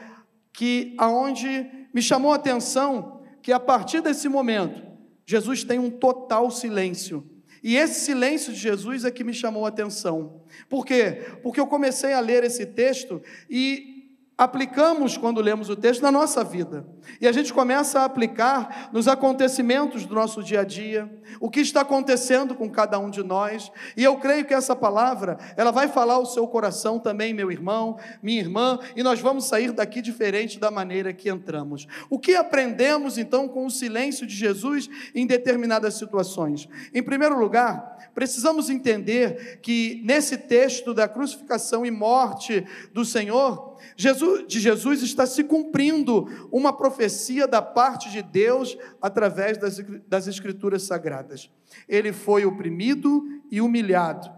que 0.52 0.96
aonde 0.98 1.70
me 1.94 2.02
chamou 2.02 2.32
a 2.32 2.36
atenção 2.36 3.22
que 3.42 3.52
a 3.52 3.60
partir 3.60 4.02
desse 4.02 4.28
momento 4.28 4.82
Jesus 5.26 5.64
tem 5.64 5.78
um 5.78 5.90
total 5.90 6.50
silêncio. 6.50 7.30
E 7.62 7.76
esse 7.76 8.00
silêncio 8.02 8.54
de 8.54 8.60
Jesus 8.60 9.04
é 9.04 9.12
que 9.12 9.24
me 9.24 9.34
chamou 9.34 9.66
a 9.66 9.70
atenção. 9.70 10.42
Por 10.70 10.86
quê? 10.86 11.22
Porque 11.44 11.60
eu 11.60 11.68
comecei 11.68 12.14
a 12.14 12.20
ler 12.20 12.44
esse 12.44 12.66
texto 12.66 13.22
e 13.50 13.97
aplicamos 14.38 15.18
quando 15.18 15.42
lemos 15.42 15.68
o 15.68 15.76
texto 15.76 16.04
na 16.04 16.12
nossa 16.12 16.44
vida. 16.44 16.86
E 17.20 17.28
a 17.28 17.32
gente 17.32 17.52
começa 17.52 18.02
a 18.02 18.06
aplicar 18.06 18.90
nos 18.94 19.08
acontecimentos 19.08 20.06
do 20.06 20.14
nosso 20.14 20.44
dia 20.44 20.62
a 20.62 20.64
dia, 20.64 21.12
o 21.40 21.50
que 21.50 21.60
está 21.60 21.82
acontecendo 21.82 22.54
com 22.54 22.70
cada 22.70 23.00
um 23.00 23.10
de 23.10 23.24
nós. 23.24 23.72
E 23.96 24.04
eu 24.04 24.16
creio 24.18 24.46
que 24.46 24.54
essa 24.54 24.76
palavra, 24.76 25.40
ela 25.58 25.72
vai 25.72 25.88
falar 25.88 26.16
ao 26.16 26.26
seu 26.26 26.48
coração 26.48 27.00
também, 27.00 27.34
meu 27.34 27.52
irmão, 27.52 27.98
minha 28.22 28.40
irmã, 28.40 28.78
e 28.96 29.02
nós 29.02 29.20
vamos 29.20 29.46
sair 29.46 29.72
daqui 29.72 30.04
diferente 30.04 30.60
da 30.60 30.70
maneira 30.70 31.12
que 31.12 31.30
entramos. 31.30 31.88
O 32.08 32.20
que 32.20 32.36
aprendemos 32.36 33.18
então 33.18 33.48
com 33.48 33.66
o 33.66 33.72
silêncio 33.72 34.28
de 34.28 34.36
Jesus 34.36 34.88
em 35.16 35.26
determinadas 35.26 35.96
situações? 35.96 36.70
Em 36.94 37.02
primeiro 37.02 37.40
lugar, 37.40 38.12
precisamos 38.14 38.70
entender 38.70 39.60
que 39.64 40.00
nesse 40.06 40.38
texto 40.38 40.94
da 40.94 41.08
crucificação 41.08 41.84
e 41.84 41.90
morte 41.90 42.64
do 42.94 43.04
Senhor, 43.04 43.67
Jesus, 43.96 44.48
de 44.48 44.60
Jesus 44.60 45.02
está 45.02 45.26
se 45.26 45.44
cumprindo 45.44 46.28
uma 46.52 46.72
profecia 46.72 47.48
da 47.48 47.62
parte 47.62 48.10
de 48.10 48.22
Deus 48.22 48.78
através 49.02 49.58
das, 49.58 49.80
das 50.08 50.28
Escrituras 50.28 50.84
Sagradas. 50.84 51.50
Ele 51.88 52.14
foi 52.14 52.46
oprimido 52.46 53.24
e 53.52 53.62
humilhado, 53.62 54.30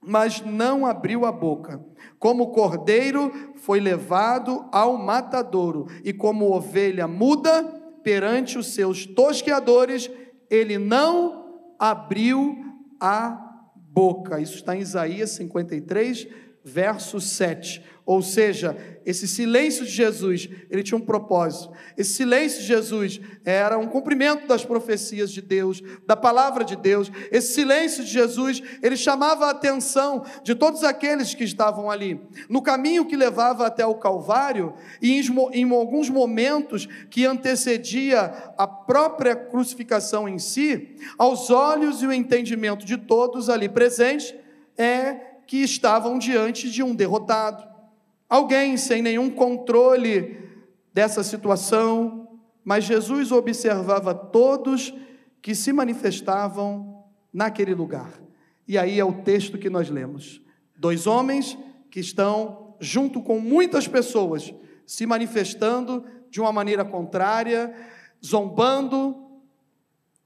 mas 0.00 0.40
não 0.44 0.86
abriu 0.86 1.26
a 1.26 1.32
boca. 1.32 1.84
Como 2.18 2.52
cordeiro 2.52 3.32
foi 3.56 3.80
levado 3.80 4.66
ao 4.72 4.96
matadouro, 4.96 5.86
e 6.04 6.12
como 6.12 6.52
ovelha 6.52 7.06
muda 7.06 7.62
perante 8.02 8.58
os 8.58 8.74
seus 8.74 9.06
tosqueadores, 9.06 10.10
ele 10.48 10.78
não 10.78 11.60
abriu 11.78 12.56
a 12.98 13.50
boca. 13.74 14.40
Isso 14.40 14.54
está 14.56 14.76
em 14.76 14.80
Isaías 14.80 15.30
53, 15.30 16.28
verso 16.64 17.20
7. 17.20 17.82
Ou 18.10 18.22
seja, 18.22 18.76
esse 19.06 19.28
silêncio 19.28 19.84
de 19.84 19.92
Jesus, 19.92 20.48
ele 20.68 20.82
tinha 20.82 20.98
um 20.98 21.00
propósito. 21.00 21.72
Esse 21.96 22.14
silêncio 22.14 22.60
de 22.60 22.66
Jesus 22.66 23.20
era 23.44 23.78
um 23.78 23.86
cumprimento 23.86 24.48
das 24.48 24.64
profecias 24.64 25.30
de 25.30 25.40
Deus, 25.40 25.80
da 26.06 26.16
palavra 26.16 26.64
de 26.64 26.74
Deus. 26.74 27.08
Esse 27.30 27.54
silêncio 27.54 28.02
de 28.02 28.10
Jesus, 28.10 28.60
ele 28.82 28.96
chamava 28.96 29.46
a 29.46 29.50
atenção 29.50 30.24
de 30.42 30.56
todos 30.56 30.82
aqueles 30.82 31.34
que 31.34 31.44
estavam 31.44 31.88
ali. 31.88 32.20
No 32.48 32.60
caminho 32.60 33.06
que 33.06 33.16
levava 33.16 33.64
até 33.64 33.86
o 33.86 33.94
Calvário, 33.94 34.74
e 35.00 35.20
em, 35.52 35.70
alguns 35.70 36.10
momentos 36.10 36.88
que 37.08 37.24
antecedia 37.24 38.52
a 38.58 38.66
própria 38.66 39.36
crucificação 39.36 40.28
em 40.28 40.40
si, 40.40 40.96
aos 41.16 41.48
olhos 41.48 42.02
e 42.02 42.06
o 42.06 42.12
entendimento 42.12 42.84
de 42.84 42.96
todos 42.96 43.48
ali 43.48 43.68
presentes, 43.68 44.34
é 44.76 45.29
que 45.50 45.56
estavam 45.56 46.16
diante 46.16 46.70
de 46.70 46.80
um 46.80 46.94
derrotado 46.94 47.68
Alguém 48.30 48.76
sem 48.76 49.02
nenhum 49.02 49.28
controle 49.28 50.38
dessa 50.94 51.24
situação, 51.24 52.38
mas 52.64 52.84
Jesus 52.84 53.32
observava 53.32 54.14
todos 54.14 54.94
que 55.42 55.52
se 55.52 55.72
manifestavam 55.72 57.04
naquele 57.32 57.74
lugar. 57.74 58.12
E 58.68 58.78
aí 58.78 59.00
é 59.00 59.04
o 59.04 59.24
texto 59.24 59.58
que 59.58 59.68
nós 59.68 59.90
lemos. 59.90 60.40
Dois 60.76 61.08
homens 61.08 61.58
que 61.90 61.98
estão 61.98 62.76
junto 62.78 63.20
com 63.20 63.40
muitas 63.40 63.88
pessoas 63.88 64.54
se 64.86 65.04
manifestando 65.06 66.04
de 66.30 66.40
uma 66.40 66.52
maneira 66.52 66.84
contrária, 66.84 67.74
zombando, 68.24 69.16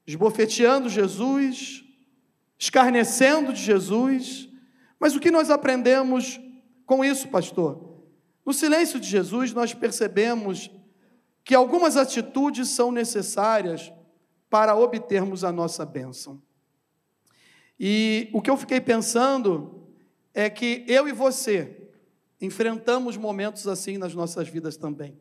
esbofeteando 0.06 0.90
Jesus, 0.90 1.82
escarnecendo 2.58 3.50
de 3.50 3.62
Jesus. 3.62 4.52
Mas 5.04 5.14
o 5.14 5.20
que 5.20 5.30
nós 5.30 5.50
aprendemos 5.50 6.40
com 6.86 7.04
isso, 7.04 7.28
pastor? 7.28 8.00
No 8.42 8.54
silêncio 8.54 8.98
de 8.98 9.06
Jesus, 9.06 9.52
nós 9.52 9.74
percebemos 9.74 10.70
que 11.44 11.54
algumas 11.54 11.98
atitudes 11.98 12.70
são 12.70 12.90
necessárias 12.90 13.92
para 14.48 14.74
obtermos 14.74 15.44
a 15.44 15.52
nossa 15.52 15.84
bênção. 15.84 16.40
E 17.78 18.30
o 18.32 18.40
que 18.40 18.48
eu 18.48 18.56
fiquei 18.56 18.80
pensando 18.80 19.86
é 20.32 20.48
que 20.48 20.86
eu 20.88 21.06
e 21.06 21.12
você 21.12 21.86
enfrentamos 22.40 23.18
momentos 23.18 23.68
assim 23.68 23.98
nas 23.98 24.14
nossas 24.14 24.48
vidas 24.48 24.74
também. 24.74 25.20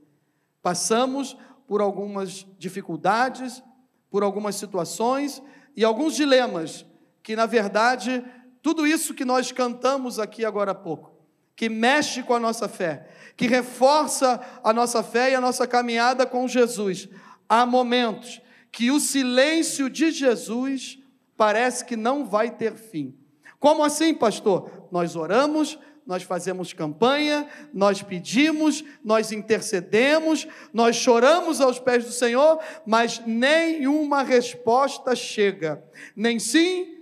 Passamos 0.61 1.35
por 1.67 1.81
algumas 1.81 2.47
dificuldades, 2.57 3.61
por 4.09 4.23
algumas 4.23 4.55
situações 4.55 5.43
e 5.75 5.83
alguns 5.83 6.15
dilemas, 6.15 6.85
que 7.21 7.35
na 7.35 7.45
verdade, 7.45 8.23
tudo 8.63 8.87
isso 8.87 9.13
que 9.13 9.25
nós 9.25 9.51
cantamos 9.51 10.17
aqui 10.17 10.45
agora 10.45 10.71
há 10.71 10.75
pouco, 10.75 11.11
que 11.53 11.67
mexe 11.67 12.23
com 12.23 12.33
a 12.33 12.39
nossa 12.39 12.69
fé, 12.69 13.09
que 13.35 13.45
reforça 13.45 14.39
a 14.63 14.71
nossa 14.71 15.03
fé 15.03 15.31
e 15.31 15.35
a 15.35 15.41
nossa 15.41 15.67
caminhada 15.67 16.25
com 16.25 16.47
Jesus. 16.47 17.09
Há 17.49 17.65
momentos 17.65 18.41
que 18.71 18.89
o 18.89 19.01
silêncio 19.01 19.89
de 19.89 20.11
Jesus 20.11 20.97
parece 21.35 21.83
que 21.83 21.97
não 21.97 22.25
vai 22.25 22.49
ter 22.51 22.75
fim. 22.75 23.13
Como 23.59 23.83
assim, 23.83 24.13
pastor? 24.13 24.87
Nós 24.89 25.17
oramos, 25.17 25.77
nós 26.07 26.23
fazemos 26.23 26.71
campanha, 26.71 27.45
nós 27.73 28.01
pedimos, 28.01 28.81
nós 29.03 29.33
intercedemos, 29.33 30.47
nós 30.71 30.95
choramos 30.95 31.59
aos 31.59 31.79
pés 31.79 32.05
do 32.05 32.11
Senhor, 32.13 32.59
mas 32.85 33.21
nenhuma 33.25 34.23
resposta 34.23 35.13
chega, 35.17 35.83
nem 36.15 36.39
sim 36.39 36.92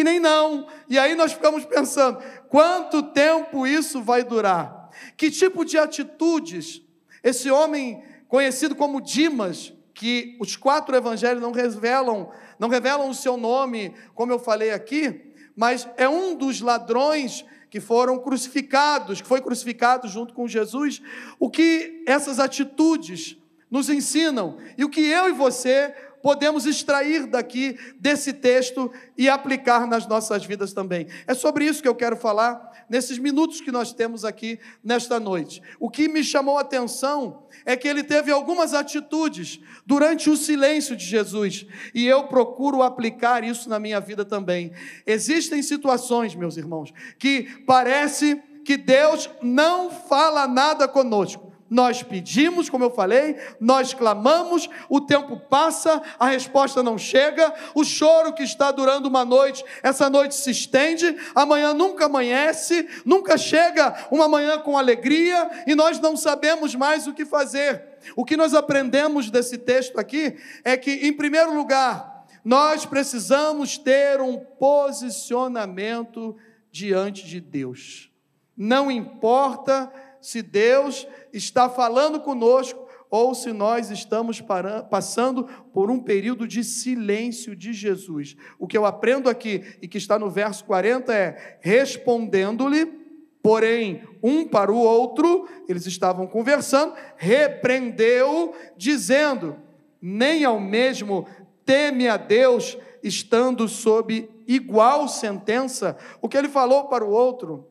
e 0.00 0.04
nem 0.04 0.20
não. 0.20 0.66
E 0.88 0.98
aí 0.98 1.14
nós 1.14 1.32
ficamos 1.32 1.64
pensando: 1.64 2.18
quanto 2.48 3.02
tempo 3.02 3.66
isso 3.66 4.00
vai 4.02 4.22
durar? 4.22 4.90
Que 5.16 5.30
tipo 5.30 5.64
de 5.64 5.76
atitudes 5.76 6.82
esse 7.22 7.50
homem 7.50 8.02
conhecido 8.28 8.76
como 8.76 9.00
Dimas, 9.00 9.72
que 9.92 10.36
os 10.40 10.54
quatro 10.56 10.94
evangelhos 10.94 11.42
não 11.42 11.50
revelam, 11.50 12.30
não 12.58 12.68
revelam 12.68 13.08
o 13.08 13.14
seu 13.14 13.36
nome, 13.36 13.94
como 14.14 14.32
eu 14.32 14.38
falei 14.38 14.70
aqui, 14.70 15.32
mas 15.56 15.88
é 15.96 16.08
um 16.08 16.36
dos 16.36 16.60
ladrões 16.60 17.44
que 17.68 17.80
foram 17.80 18.18
crucificados, 18.18 19.20
que 19.20 19.26
foi 19.26 19.40
crucificado 19.40 20.06
junto 20.06 20.32
com 20.32 20.46
Jesus. 20.46 21.02
O 21.38 21.50
que 21.50 22.04
essas 22.06 22.38
atitudes 22.38 23.36
nos 23.70 23.90
ensinam 23.90 24.56
e 24.78 24.84
o 24.84 24.88
que 24.88 25.00
eu 25.00 25.28
e 25.28 25.32
você 25.32 25.94
podemos 26.22 26.66
extrair 26.66 27.26
daqui 27.26 27.78
desse 27.98 28.32
texto 28.32 28.90
e 29.16 29.28
aplicar 29.28 29.86
nas 29.86 30.06
nossas 30.06 30.44
vidas 30.44 30.72
também. 30.72 31.06
É 31.26 31.34
sobre 31.34 31.64
isso 31.64 31.82
que 31.82 31.88
eu 31.88 31.94
quero 31.94 32.16
falar 32.16 32.68
nesses 32.88 33.18
minutos 33.18 33.60
que 33.60 33.70
nós 33.70 33.92
temos 33.92 34.24
aqui 34.24 34.58
nesta 34.82 35.20
noite. 35.20 35.62
O 35.78 35.90
que 35.90 36.08
me 36.08 36.24
chamou 36.24 36.58
a 36.58 36.62
atenção 36.62 37.46
é 37.64 37.76
que 37.76 37.86
ele 37.86 38.02
teve 38.02 38.30
algumas 38.30 38.74
atitudes 38.74 39.60
durante 39.84 40.30
o 40.30 40.36
silêncio 40.36 40.96
de 40.96 41.04
Jesus, 41.04 41.66
e 41.94 42.06
eu 42.06 42.24
procuro 42.24 42.82
aplicar 42.82 43.44
isso 43.44 43.68
na 43.68 43.78
minha 43.78 44.00
vida 44.00 44.24
também. 44.24 44.72
Existem 45.06 45.62
situações, 45.62 46.34
meus 46.34 46.56
irmãos, 46.56 46.92
que 47.18 47.62
parece 47.66 48.42
que 48.64 48.76
Deus 48.76 49.30
não 49.42 49.90
fala 49.90 50.46
nada 50.46 50.86
conosco. 50.86 51.52
Nós 51.70 52.02
pedimos, 52.02 52.70
como 52.70 52.84
eu 52.84 52.90
falei, 52.90 53.36
nós 53.60 53.92
clamamos, 53.92 54.70
o 54.88 55.00
tempo 55.00 55.38
passa, 55.38 56.00
a 56.18 56.28
resposta 56.28 56.82
não 56.82 56.96
chega, 56.96 57.52
o 57.74 57.84
choro 57.84 58.32
que 58.32 58.42
está 58.42 58.70
durando 58.70 59.06
uma 59.06 59.24
noite, 59.24 59.62
essa 59.82 60.08
noite 60.08 60.34
se 60.34 60.50
estende, 60.50 61.14
amanhã 61.34 61.74
nunca 61.74 62.06
amanhece, 62.06 62.88
nunca 63.04 63.36
chega 63.36 64.06
uma 64.10 64.26
manhã 64.26 64.58
com 64.58 64.78
alegria 64.78 65.50
e 65.66 65.74
nós 65.74 66.00
não 66.00 66.16
sabemos 66.16 66.74
mais 66.74 67.06
o 67.06 67.12
que 67.12 67.26
fazer. 67.26 67.84
O 68.16 68.24
que 68.24 68.36
nós 68.36 68.54
aprendemos 68.54 69.30
desse 69.30 69.58
texto 69.58 69.98
aqui 69.98 70.36
é 70.64 70.76
que, 70.76 70.90
em 70.90 71.12
primeiro 71.12 71.54
lugar, 71.54 72.24
nós 72.42 72.86
precisamos 72.86 73.76
ter 73.76 74.22
um 74.22 74.38
posicionamento 74.38 76.34
diante 76.70 77.26
de 77.26 77.40
Deus. 77.40 78.10
Não 78.56 78.90
importa 78.90 79.92
se 80.20 80.42
Deus 80.42 81.06
está 81.32 81.68
falando 81.68 82.20
conosco 82.20 82.86
ou 83.10 83.34
se 83.34 83.52
nós 83.52 83.90
estamos 83.90 84.42
passando 84.90 85.44
por 85.72 85.90
um 85.90 85.98
período 85.98 86.46
de 86.46 86.62
silêncio 86.62 87.56
de 87.56 87.72
Jesus. 87.72 88.36
O 88.58 88.66
que 88.66 88.76
eu 88.76 88.84
aprendo 88.84 89.30
aqui 89.30 89.64
e 89.80 89.88
que 89.88 89.98
está 89.98 90.18
no 90.18 90.30
verso 90.30 90.64
40 90.64 91.14
é: 91.14 91.58
respondendo-lhe, 91.60 92.98
Porém, 93.42 94.02
um 94.22 94.46
para 94.46 94.70
o 94.70 94.78
outro, 94.78 95.48
eles 95.68 95.86
estavam 95.86 96.26
conversando, 96.26 96.92
repreendeu, 97.16 98.54
dizendo: 98.76 99.56
Nem 100.02 100.44
ao 100.44 100.60
mesmo 100.60 101.26
teme 101.64 102.08
a 102.08 102.16
Deus, 102.16 102.76
estando 103.02 103.68
sob 103.68 104.28
igual 104.46 105.08
sentença. 105.08 105.96
O 106.20 106.28
que 106.28 106.36
ele 106.36 106.48
falou 106.48 106.88
para 106.88 107.04
o 107.04 107.10
outro, 107.10 107.66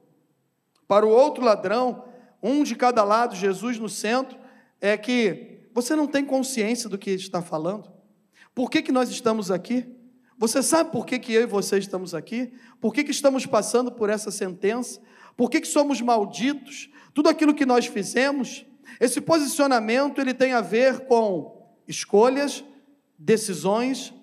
para 0.87 1.05
o 1.05 1.09
outro 1.09 1.43
ladrão, 1.43 2.05
um 2.41 2.63
de 2.63 2.75
cada 2.75 3.03
lado, 3.03 3.35
Jesus 3.35 3.79
no 3.79 3.89
centro, 3.89 4.37
é 4.79 4.97
que 4.97 5.69
você 5.73 5.95
não 5.95 6.07
tem 6.07 6.25
consciência 6.25 6.89
do 6.89 6.97
que 6.97 7.11
está 7.11 7.41
falando. 7.41 7.91
Por 8.53 8.69
que, 8.69 8.81
que 8.81 8.91
nós 8.91 9.09
estamos 9.09 9.51
aqui? 9.51 9.85
Você 10.37 10.61
sabe 10.61 10.91
por 10.91 11.05
que, 11.05 11.17
que 11.17 11.33
eu 11.33 11.43
e 11.43 11.47
você 11.47 11.77
estamos 11.77 12.13
aqui? 12.13 12.53
Por 12.79 12.93
que, 12.93 13.03
que 13.03 13.11
estamos 13.11 13.45
passando 13.45 13.91
por 13.91 14.09
essa 14.09 14.29
sentença? 14.29 15.01
Por 15.35 15.49
que, 15.49 15.61
que 15.61 15.67
somos 15.67 15.99
malditos? 16.01 16.89
Tudo 17.13 17.29
aquilo 17.29 17.53
que 17.53 17.65
nós 17.65 17.87
fizemos, 17.87 18.65
esse 18.99 19.19
posicionamento 19.19 20.19
ele 20.19 20.33
tem 20.33 20.53
a 20.53 20.61
ver 20.61 21.01
com 21.01 21.71
escolhas, 21.87 22.63
decisões 23.17 24.13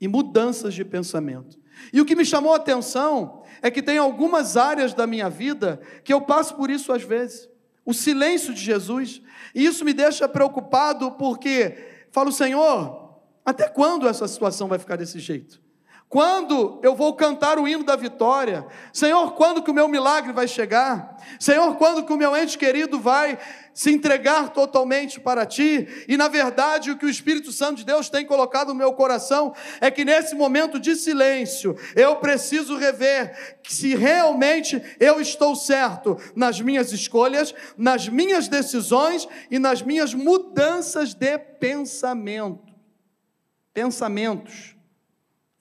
e 0.00 0.08
mudanças 0.08 0.74
de 0.74 0.84
pensamento. 0.84 1.58
E 1.92 2.00
o 2.00 2.04
que 2.04 2.16
me 2.16 2.24
chamou 2.24 2.52
a 2.52 2.56
atenção 2.56 3.42
é 3.62 3.70
que 3.70 3.82
tem 3.82 3.98
algumas 3.98 4.56
áreas 4.56 4.94
da 4.94 5.06
minha 5.06 5.28
vida 5.28 5.80
que 6.04 6.12
eu 6.12 6.20
passo 6.20 6.54
por 6.56 6.70
isso 6.70 6.92
às 6.92 7.02
vezes. 7.02 7.48
O 7.88 7.94
silêncio 7.94 8.52
de 8.52 8.60
Jesus, 8.60 9.22
e 9.54 9.64
isso 9.64 9.82
me 9.82 9.94
deixa 9.94 10.28
preocupado 10.28 11.12
porque 11.12 12.04
falo, 12.10 12.30
Senhor, 12.30 13.18
até 13.42 13.66
quando 13.66 14.06
essa 14.06 14.28
situação 14.28 14.68
vai 14.68 14.78
ficar 14.78 14.96
desse 14.96 15.18
jeito? 15.18 15.58
Quando 16.08 16.80
eu 16.82 16.94
vou 16.94 17.12
cantar 17.12 17.58
o 17.58 17.68
hino 17.68 17.84
da 17.84 17.94
vitória? 17.94 18.66
Senhor, 18.94 19.34
quando 19.34 19.62
que 19.62 19.70
o 19.70 19.74
meu 19.74 19.86
milagre 19.86 20.32
vai 20.32 20.48
chegar? 20.48 21.18
Senhor, 21.38 21.76
quando 21.76 22.02
que 22.02 22.12
o 22.12 22.16
meu 22.16 22.34
ente 22.34 22.56
querido 22.56 22.98
vai 22.98 23.38
se 23.74 23.92
entregar 23.92 24.48
totalmente 24.48 25.20
para 25.20 25.44
ti? 25.44 25.86
E 26.08 26.16
na 26.16 26.26
verdade, 26.26 26.90
o 26.90 26.96
que 26.96 27.04
o 27.04 27.10
Espírito 27.10 27.52
Santo 27.52 27.76
de 27.76 27.84
Deus 27.84 28.08
tem 28.08 28.24
colocado 28.24 28.68
no 28.68 28.74
meu 28.74 28.94
coração 28.94 29.54
é 29.82 29.90
que 29.90 30.02
nesse 30.02 30.34
momento 30.34 30.80
de 30.80 30.96
silêncio, 30.96 31.76
eu 31.94 32.16
preciso 32.16 32.78
rever 32.78 33.58
se 33.62 33.94
realmente 33.94 34.82
eu 34.98 35.20
estou 35.20 35.54
certo 35.54 36.16
nas 36.34 36.58
minhas 36.58 36.90
escolhas, 36.90 37.54
nas 37.76 38.08
minhas 38.08 38.48
decisões 38.48 39.28
e 39.50 39.58
nas 39.58 39.82
minhas 39.82 40.14
mudanças 40.14 41.12
de 41.12 41.36
pensamento. 41.36 42.72
Pensamentos. 43.74 44.77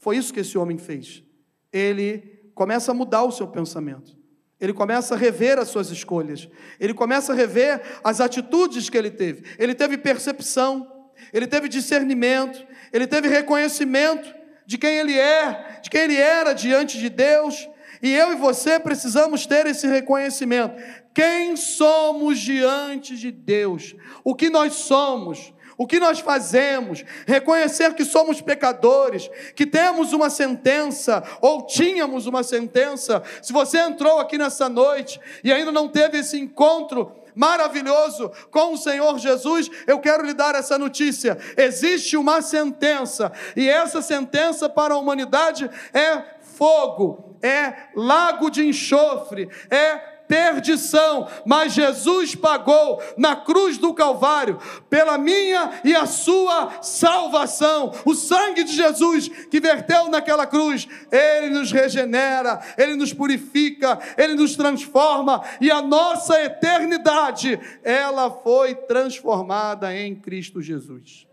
Foi 0.07 0.15
isso 0.15 0.33
que 0.33 0.39
esse 0.39 0.57
homem 0.57 0.77
fez. 0.77 1.21
Ele 1.69 2.49
começa 2.55 2.91
a 2.91 2.93
mudar 2.93 3.23
o 3.23 3.31
seu 3.33 3.45
pensamento. 3.45 4.15
Ele 4.57 4.71
começa 4.71 5.13
a 5.13 5.17
rever 5.17 5.59
as 5.59 5.67
suas 5.67 5.89
escolhas. 5.89 6.47
Ele 6.79 6.93
começa 6.93 7.33
a 7.33 7.35
rever 7.35 7.81
as 8.05 8.21
atitudes 8.21 8.89
que 8.89 8.97
ele 8.97 9.11
teve. 9.11 9.43
Ele 9.59 9.75
teve 9.75 9.97
percepção, 9.97 11.11
ele 11.33 11.45
teve 11.45 11.67
discernimento, 11.67 12.65
ele 12.93 13.05
teve 13.05 13.27
reconhecimento 13.27 14.33
de 14.65 14.77
quem 14.77 14.95
ele 14.95 15.19
é, 15.19 15.81
de 15.83 15.89
quem 15.89 16.03
ele 16.03 16.15
era 16.15 16.53
diante 16.53 16.97
de 16.97 17.09
Deus. 17.09 17.67
E 18.01 18.13
eu 18.13 18.31
e 18.31 18.35
você 18.37 18.79
precisamos 18.79 19.45
ter 19.45 19.67
esse 19.67 19.87
reconhecimento. 19.87 20.81
Quem 21.13 21.57
somos 21.57 22.39
diante 22.39 23.17
de 23.17 23.29
Deus? 23.29 23.93
O 24.23 24.33
que 24.33 24.49
nós 24.49 24.73
somos? 24.75 25.53
O 25.77 25.85
que 25.85 25.99
nós 25.99 26.19
fazemos, 26.19 27.05
reconhecer 27.25 27.93
que 27.93 28.03
somos 28.03 28.41
pecadores, 28.41 29.29
que 29.55 29.65
temos 29.65 30.11
uma 30.11 30.29
sentença, 30.29 31.23
ou 31.39 31.65
tínhamos 31.65 32.25
uma 32.25 32.41
sentença. 32.41 33.21
Se 33.41 33.53
você 33.53 33.77
entrou 33.79 34.19
aqui 34.19 34.37
nessa 34.37 34.67
noite 34.67 35.19
e 35.43 35.51
ainda 35.51 35.71
não 35.71 35.87
teve 35.87 36.17
esse 36.17 36.39
encontro 36.39 37.11
maravilhoso 37.35 38.31
com 38.49 38.73
o 38.73 38.77
Senhor 38.77 39.19
Jesus, 39.19 39.69
eu 39.85 39.99
quero 39.99 40.25
lhe 40.25 40.33
dar 40.33 40.55
essa 40.55 40.79
notícia: 40.79 41.37
existe 41.55 42.17
uma 42.17 42.41
sentença, 42.41 43.31
e 43.55 43.69
essa 43.69 44.01
sentença 44.01 44.67
para 44.67 44.95
a 44.95 44.97
humanidade 44.97 45.69
é 45.93 46.23
fogo, 46.41 47.37
é 47.43 47.89
lago 47.95 48.49
de 48.49 48.65
enxofre, 48.65 49.47
é 49.69 50.16
perdição, 50.27 51.27
mas 51.45 51.73
Jesus 51.73 52.35
pagou 52.35 53.01
na 53.17 53.35
cruz 53.35 53.77
do 53.77 53.93
Calvário 53.93 54.59
pela 54.89 55.17
minha 55.17 55.79
e 55.83 55.95
a 55.95 56.05
sua 56.05 56.81
salvação. 56.81 57.93
O 58.05 58.13
sangue 58.13 58.63
de 58.63 58.73
Jesus 58.73 59.27
que 59.27 59.59
verteu 59.59 60.09
naquela 60.09 60.45
cruz, 60.45 60.87
ele 61.11 61.49
nos 61.49 61.71
regenera, 61.71 62.59
ele 62.77 62.95
nos 62.95 63.13
purifica, 63.13 63.99
ele 64.17 64.35
nos 64.35 64.55
transforma 64.55 65.43
e 65.61 65.71
a 65.71 65.81
nossa 65.81 66.41
eternidade, 66.41 67.59
ela 67.83 68.29
foi 68.29 68.75
transformada 68.75 69.95
em 69.95 70.15
Cristo 70.15 70.61
Jesus. 70.61 71.25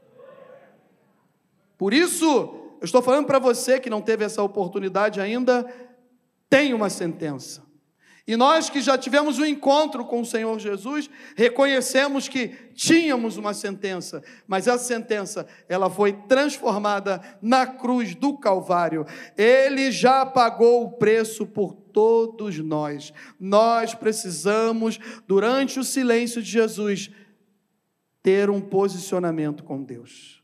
Por 1.76 1.92
isso, 1.92 2.26
eu 2.80 2.85
estou 2.85 3.02
falando 3.02 3.26
para 3.26 3.38
você 3.38 3.80
que 3.80 3.90
não 3.90 4.00
teve 4.00 4.24
essa 4.24 4.42
oportunidade 4.42 5.20
ainda, 5.20 5.66
tem 6.48 6.72
uma 6.72 6.88
sentença. 6.88 7.63
E 8.26 8.37
nós 8.37 8.70
que 8.70 8.80
já 8.80 8.96
tivemos 8.96 9.38
um 9.38 9.44
encontro 9.44 10.02
com 10.06 10.22
o 10.22 10.24
Senhor 10.24 10.58
Jesus, 10.58 11.10
reconhecemos 11.37 12.26
que 12.26 12.48
tínhamos 12.74 13.37
uma 13.37 13.52
sentença, 13.52 14.22
mas 14.46 14.66
essa 14.66 14.82
sentença, 14.82 15.46
ela 15.68 15.90
foi 15.90 16.14
transformada 16.14 17.20
na 17.42 17.66
cruz 17.66 18.14
do 18.14 18.38
Calvário. 18.38 19.04
Ele 19.37 19.92
já 19.92 20.24
pagou 20.24 20.84
o 20.84 20.92
preço 20.92 21.46
por 21.46 21.74
todos 21.74 22.58
nós. 22.60 23.12
Nós 23.38 23.94
precisamos, 23.94 24.98
durante 25.26 25.78
o 25.78 25.84
silêncio 25.84 26.42
de 26.42 26.50
Jesus, 26.50 27.10
ter 28.22 28.48
um 28.48 28.60
posicionamento 28.60 29.62
com 29.62 29.82
Deus. 29.82 30.42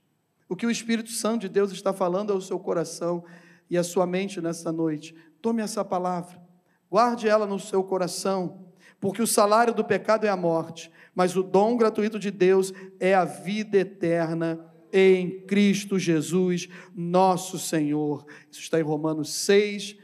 O 0.50 0.54
que 0.54 0.66
o 0.66 0.70
Espírito 0.70 1.10
Santo 1.12 1.42
de 1.42 1.48
Deus 1.48 1.72
está 1.72 1.94
falando 1.94 2.30
ao 2.30 2.42
seu 2.42 2.58
coração 2.58 3.24
e 3.70 3.78
à 3.78 3.82
sua 3.82 4.06
mente 4.06 4.38
nessa 4.38 4.70
noite. 4.70 5.14
Tome 5.40 5.62
essa 5.62 5.82
palavra 5.82 6.49
Guarde 6.90 7.28
ela 7.28 7.46
no 7.46 7.58
seu 7.58 7.84
coração, 7.84 8.66
porque 8.98 9.22
o 9.22 9.26
salário 9.26 9.72
do 9.72 9.84
pecado 9.84 10.26
é 10.26 10.28
a 10.28 10.36
morte, 10.36 10.90
mas 11.14 11.36
o 11.36 11.42
dom 11.42 11.76
gratuito 11.76 12.18
de 12.18 12.30
Deus 12.30 12.72
é 12.98 13.14
a 13.14 13.24
vida 13.24 13.78
eterna 13.78 14.58
em 14.92 15.40
Cristo 15.46 15.98
Jesus, 15.98 16.68
nosso 16.94 17.58
Senhor. 17.58 18.26
Isso 18.50 18.60
está 18.60 18.80
em 18.80 18.82
Romanos 18.82 19.32
6, 19.32 19.96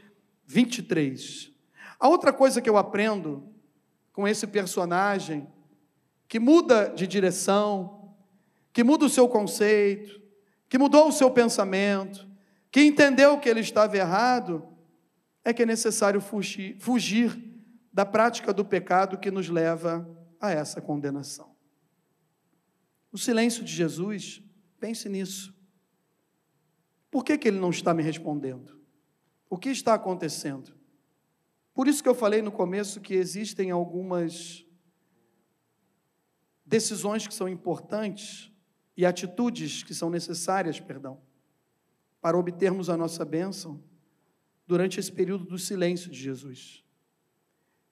23. 0.45 1.51
A 1.99 2.07
outra 2.07 2.31
coisa 2.31 2.61
que 2.61 2.69
eu 2.69 2.77
aprendo 2.77 3.43
com 4.13 4.27
esse 4.27 4.47
personagem, 4.47 5.47
que 6.27 6.39
muda 6.39 6.87
de 6.95 7.05
direção, 7.05 8.13
que 8.71 8.83
muda 8.83 9.05
o 9.05 9.09
seu 9.09 9.27
conceito, 9.27 10.21
que 10.69 10.77
mudou 10.77 11.09
o 11.09 11.11
seu 11.11 11.29
pensamento, 11.31 12.27
que 12.71 12.81
entendeu 12.81 13.37
que 13.39 13.49
ele 13.49 13.59
estava 13.59 13.97
errado, 13.97 14.63
é 15.47 15.53
que 15.53 15.63
é 15.63 15.65
necessário 15.65 16.19
fugir, 16.19 16.77
fugir 16.77 17.41
da 17.93 18.05
prática 18.05 18.53
do 18.53 18.65
pecado 18.65 19.17
que 19.17 19.31
nos 19.31 19.47
leva 19.47 20.05
a 20.41 20.51
essa 20.51 20.81
condenação. 20.81 21.55
O 23.13 23.17
silêncio 23.17 23.63
de 23.63 23.71
Jesus, 23.71 24.43
pense 24.77 25.07
nisso. 25.07 25.55
Por 27.09 27.23
que, 27.23 27.37
que 27.37 27.47
ele 27.47 27.59
não 27.59 27.69
está 27.69 27.93
me 27.93 28.03
respondendo? 28.03 28.77
O 29.49 29.57
que 29.57 29.69
está 29.69 29.93
acontecendo? 29.93 30.75
Por 31.73 31.87
isso 31.87 32.03
que 32.03 32.09
eu 32.09 32.15
falei 32.15 32.41
no 32.41 32.51
começo 32.51 32.99
que 32.99 33.13
existem 33.13 33.71
algumas 33.71 34.65
decisões 36.65 37.25
que 37.25 37.33
são 37.33 37.47
importantes 37.47 38.51
e 38.97 39.05
atitudes 39.05 39.81
que 39.81 39.93
são 39.93 40.09
necessárias, 40.09 40.77
perdão, 40.77 41.21
para 42.19 42.37
obtermos 42.37 42.89
a 42.89 42.97
nossa 42.97 43.23
bênção 43.23 43.81
durante 44.67 44.99
esse 44.99 45.11
período 45.11 45.45
do 45.45 45.57
silêncio 45.57 46.11
de 46.11 46.19
Jesus. 46.19 46.83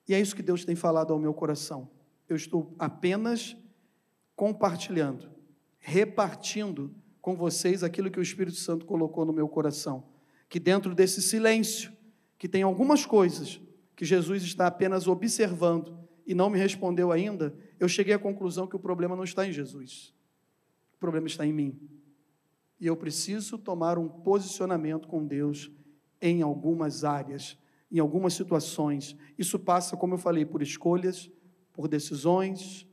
E 0.06 0.14
é 0.14 0.20
isso 0.20 0.36
que 0.36 0.42
Deus 0.42 0.64
tem 0.64 0.76
falado 0.76 1.12
ao 1.12 1.18
meu 1.18 1.32
coração. 1.32 1.90
Eu 2.28 2.36
estou 2.36 2.74
apenas 2.78 3.56
compartilhando, 4.36 5.30
repartindo 5.78 6.94
com 7.20 7.34
vocês 7.34 7.82
aquilo 7.82 8.10
que 8.10 8.20
o 8.20 8.22
Espírito 8.22 8.58
Santo 8.58 8.84
colocou 8.84 9.24
no 9.24 9.32
meu 9.32 9.48
coração. 9.48 10.06
Que 10.48 10.60
dentro 10.60 10.94
desse 10.94 11.22
silêncio, 11.22 11.92
que 12.38 12.48
tem 12.48 12.62
algumas 12.62 13.06
coisas 13.06 13.60
que 13.96 14.04
Jesus 14.04 14.42
está 14.42 14.66
apenas 14.66 15.08
observando 15.08 15.98
e 16.26 16.34
não 16.34 16.50
me 16.50 16.58
respondeu 16.58 17.10
ainda, 17.10 17.56
eu 17.80 17.88
cheguei 17.88 18.14
à 18.14 18.18
conclusão 18.18 18.66
que 18.66 18.76
o 18.76 18.80
problema 18.80 19.16
não 19.16 19.24
está 19.24 19.46
em 19.46 19.52
Jesus. 19.52 20.14
O 20.94 20.98
problema 20.98 21.26
está 21.26 21.46
em 21.46 21.52
mim. 21.52 21.80
E 22.78 22.86
eu 22.86 22.96
preciso 22.96 23.56
tomar 23.58 23.98
um 23.98 24.08
posicionamento 24.08 25.08
com 25.08 25.26
Deus 25.26 25.70
em 26.20 26.42
algumas 26.42 27.04
áreas, 27.04 27.58
em 27.90 27.98
algumas 27.98 28.34
situações. 28.34 29.16
Isso 29.38 29.58
passa, 29.58 29.96
como 29.96 30.14
eu 30.14 30.18
falei, 30.18 30.44
por 30.44 30.62
escolhas, 30.62 31.30
por 31.72 31.88
decisões 31.88 32.86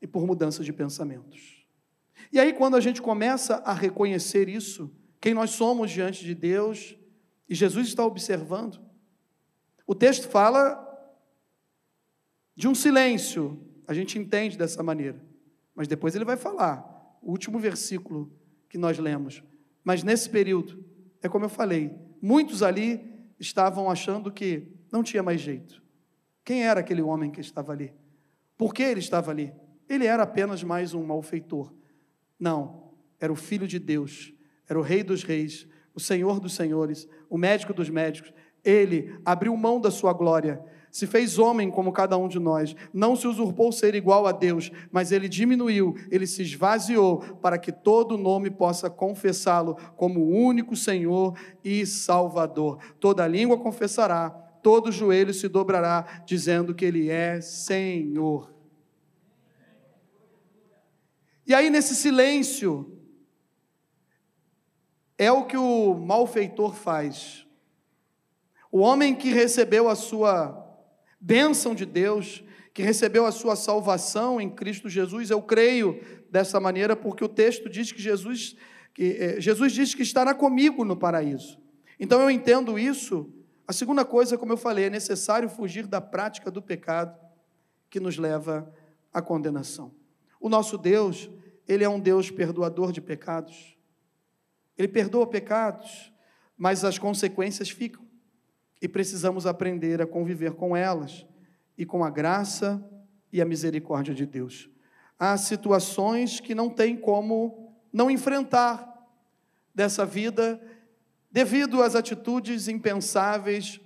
e 0.00 0.06
por 0.06 0.26
mudanças 0.26 0.64
de 0.64 0.72
pensamentos. 0.72 1.66
E 2.32 2.38
aí, 2.38 2.52
quando 2.52 2.76
a 2.76 2.80
gente 2.80 3.00
começa 3.00 3.56
a 3.56 3.72
reconhecer 3.72 4.48
isso, 4.48 4.90
quem 5.20 5.34
nós 5.34 5.50
somos 5.50 5.90
diante 5.90 6.24
de 6.24 6.34
Deus, 6.34 6.96
e 7.48 7.54
Jesus 7.54 7.88
está 7.88 8.04
observando, 8.04 8.80
o 9.86 9.94
texto 9.94 10.28
fala 10.28 10.84
de 12.54 12.68
um 12.68 12.74
silêncio. 12.74 13.58
A 13.86 13.94
gente 13.94 14.18
entende 14.18 14.58
dessa 14.58 14.82
maneira. 14.82 15.24
Mas 15.74 15.88
depois 15.88 16.14
ele 16.14 16.24
vai 16.24 16.36
falar, 16.36 17.16
o 17.22 17.30
último 17.30 17.58
versículo 17.58 18.30
que 18.68 18.76
nós 18.76 18.98
lemos. 18.98 19.42
Mas 19.82 20.02
nesse 20.02 20.28
período, 20.28 20.84
é 21.22 21.28
como 21.28 21.44
eu 21.44 21.48
falei, 21.48 21.96
muitos 22.20 22.62
ali 22.62 23.08
estavam 23.38 23.90
achando 23.90 24.30
que 24.30 24.68
não 24.90 25.02
tinha 25.02 25.22
mais 25.22 25.40
jeito. 25.40 25.82
Quem 26.44 26.64
era 26.64 26.80
aquele 26.80 27.02
homem 27.02 27.30
que 27.30 27.40
estava 27.40 27.72
ali? 27.72 27.92
Por 28.56 28.72
que 28.72 28.82
ele 28.82 29.00
estava 29.00 29.30
ali? 29.30 29.52
Ele 29.88 30.06
era 30.06 30.22
apenas 30.22 30.62
mais 30.62 30.94
um 30.94 31.04
malfeitor. 31.04 31.72
Não, 32.38 32.92
era 33.20 33.32
o 33.32 33.36
filho 33.36 33.66
de 33.66 33.78
Deus, 33.78 34.32
era 34.68 34.78
o 34.78 34.82
rei 34.82 35.02
dos 35.02 35.22
reis, 35.22 35.66
o 35.94 36.00
senhor 36.00 36.40
dos 36.40 36.54
senhores, 36.54 37.08
o 37.28 37.36
médico 37.36 37.74
dos 37.74 37.88
médicos. 37.88 38.32
Ele 38.64 39.18
abriu 39.24 39.56
mão 39.56 39.80
da 39.80 39.90
sua 39.90 40.12
glória, 40.12 40.62
se 40.90 41.06
fez 41.06 41.38
homem 41.38 41.70
como 41.70 41.92
cada 41.92 42.16
um 42.16 42.28
de 42.28 42.38
nós, 42.38 42.74
não 42.92 43.14
se 43.14 43.26
usurpou 43.26 43.70
ser 43.72 43.94
igual 43.94 44.26
a 44.26 44.32
Deus, 44.32 44.70
mas 44.90 45.12
ele 45.12 45.28
diminuiu, 45.28 45.94
ele 46.10 46.26
se 46.26 46.42
esvaziou 46.42 47.18
para 47.40 47.58
que 47.58 47.70
todo 47.70 48.18
nome 48.18 48.50
possa 48.50 48.88
confessá-lo 48.88 49.76
como 49.96 50.28
único 50.28 50.74
Senhor 50.74 51.38
e 51.62 51.84
Salvador. 51.86 52.78
Toda 52.98 53.26
língua 53.26 53.58
confessará, 53.58 54.30
todo 54.62 54.92
joelho 54.92 55.32
se 55.32 55.48
dobrará, 55.48 56.22
dizendo 56.26 56.74
que 56.74 56.84
ele 56.84 57.10
é 57.10 57.40
Senhor. 57.40 58.52
E 61.46 61.54
aí, 61.54 61.70
nesse 61.70 61.94
silêncio, 61.94 62.98
é 65.16 65.32
o 65.32 65.46
que 65.46 65.56
o 65.56 65.94
malfeitor 65.94 66.74
faz. 66.74 67.46
O 68.70 68.80
homem 68.80 69.14
que 69.14 69.30
recebeu 69.30 69.88
a 69.88 69.94
sua 69.94 70.67
bênção 71.20 71.74
de 71.74 71.84
Deus, 71.84 72.44
que 72.72 72.82
recebeu 72.82 73.26
a 73.26 73.32
sua 73.32 73.56
salvação 73.56 74.40
em 74.40 74.48
Cristo 74.48 74.88
Jesus, 74.88 75.30
eu 75.30 75.42
creio 75.42 76.00
dessa 76.30 76.60
maneira, 76.60 76.94
porque 76.94 77.24
o 77.24 77.28
texto 77.28 77.68
diz 77.68 77.90
que 77.90 78.00
Jesus, 78.00 78.56
que, 78.94 79.16
é, 79.18 79.40
Jesus 79.40 79.72
diz 79.72 79.94
que 79.94 80.02
estará 80.02 80.34
comigo 80.34 80.84
no 80.84 80.96
paraíso. 80.96 81.58
Então 81.98 82.20
eu 82.20 82.30
entendo 82.30 82.78
isso. 82.78 83.32
A 83.66 83.72
segunda 83.72 84.04
coisa, 84.04 84.38
como 84.38 84.52
eu 84.52 84.56
falei, 84.56 84.84
é 84.84 84.90
necessário 84.90 85.48
fugir 85.48 85.86
da 85.86 86.00
prática 86.00 86.50
do 86.50 86.62
pecado 86.62 87.18
que 87.90 87.98
nos 87.98 88.16
leva 88.16 88.72
à 89.12 89.20
condenação. 89.20 89.92
O 90.40 90.48
nosso 90.48 90.78
Deus, 90.78 91.28
ele 91.66 91.84
é 91.84 91.88
um 91.88 91.98
Deus 91.98 92.30
perdoador 92.30 92.92
de 92.92 93.00
pecados. 93.00 93.76
Ele 94.76 94.88
perdoa 94.88 95.26
pecados, 95.26 96.12
mas 96.56 96.84
as 96.84 96.98
consequências 96.98 97.68
ficam 97.68 98.07
e 98.80 98.88
precisamos 98.88 99.46
aprender 99.46 100.00
a 100.00 100.06
conviver 100.06 100.52
com 100.52 100.76
elas 100.76 101.26
e 101.76 101.84
com 101.84 102.04
a 102.04 102.10
graça 102.10 102.82
e 103.32 103.40
a 103.42 103.44
misericórdia 103.44 104.14
de 104.14 104.26
Deus. 104.26 104.68
Há 105.18 105.36
situações 105.36 106.40
que 106.40 106.54
não 106.54 106.70
tem 106.70 106.96
como 106.96 107.74
não 107.92 108.10
enfrentar 108.10 108.86
dessa 109.74 110.04
vida 110.06 110.60
devido 111.30 111.82
às 111.82 111.94
atitudes 111.94 112.68
impensáveis 112.68 113.80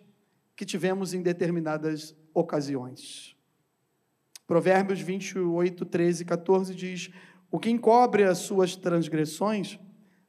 que 0.54 0.64
tivemos 0.64 1.14
em 1.14 1.22
determinadas 1.22 2.14
ocasiões. 2.34 3.36
Provérbios 4.46 5.00
28, 5.00 5.84
13 5.84 6.22
e 6.22 6.26
14 6.26 6.74
diz: 6.74 7.10
O 7.50 7.58
que 7.58 7.70
encobre 7.70 8.24
as 8.24 8.38
suas 8.38 8.76
transgressões 8.76 9.78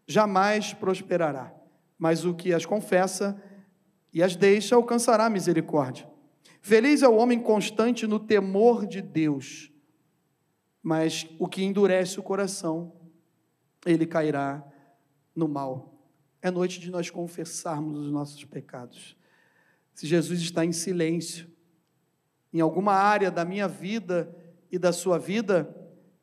jamais 0.08 0.74
prosperará, 0.74 1.54
mas 1.98 2.26
o 2.26 2.34
que 2.34 2.54
as 2.54 2.66
confessa 2.66 3.42
e 4.14 4.22
as 4.22 4.36
deixa, 4.36 4.76
alcançará 4.76 5.30
misericórdia. 5.30 6.08
Feliz 6.62 7.02
é 7.02 7.08
o 7.08 7.16
homem 7.16 7.42
constante 7.42 8.06
no 8.06 8.20
temor 8.20 8.86
de 8.86 9.02
Deus, 9.02 9.72
mas 10.82 11.28
o 11.40 11.48
que 11.48 11.64
endurece 11.64 12.20
o 12.20 12.24
coração, 12.24 12.94
ele 13.86 14.06
cairá 14.06 14.64
no 15.36 15.48
mal. 15.48 15.94
É 16.42 16.52
noite 16.52 16.80
de 16.80 16.92
nós 16.92 17.10
confessarmos 17.10 18.00
os 18.00 18.12
nossos 18.12 18.46
pecados. 18.46 19.18
Se 19.94 20.06
Jesus 20.06 20.42
está 20.42 20.64
em 20.64 20.72
silêncio, 20.72 21.50
em 22.54 22.62
alguma 22.62 22.94
área 22.94 23.32
da 23.32 23.44
minha 23.44 23.68
vida 23.68 24.34
e 24.72 24.78
da 24.78 24.94
sua 24.94 25.18
vida, 25.18 25.76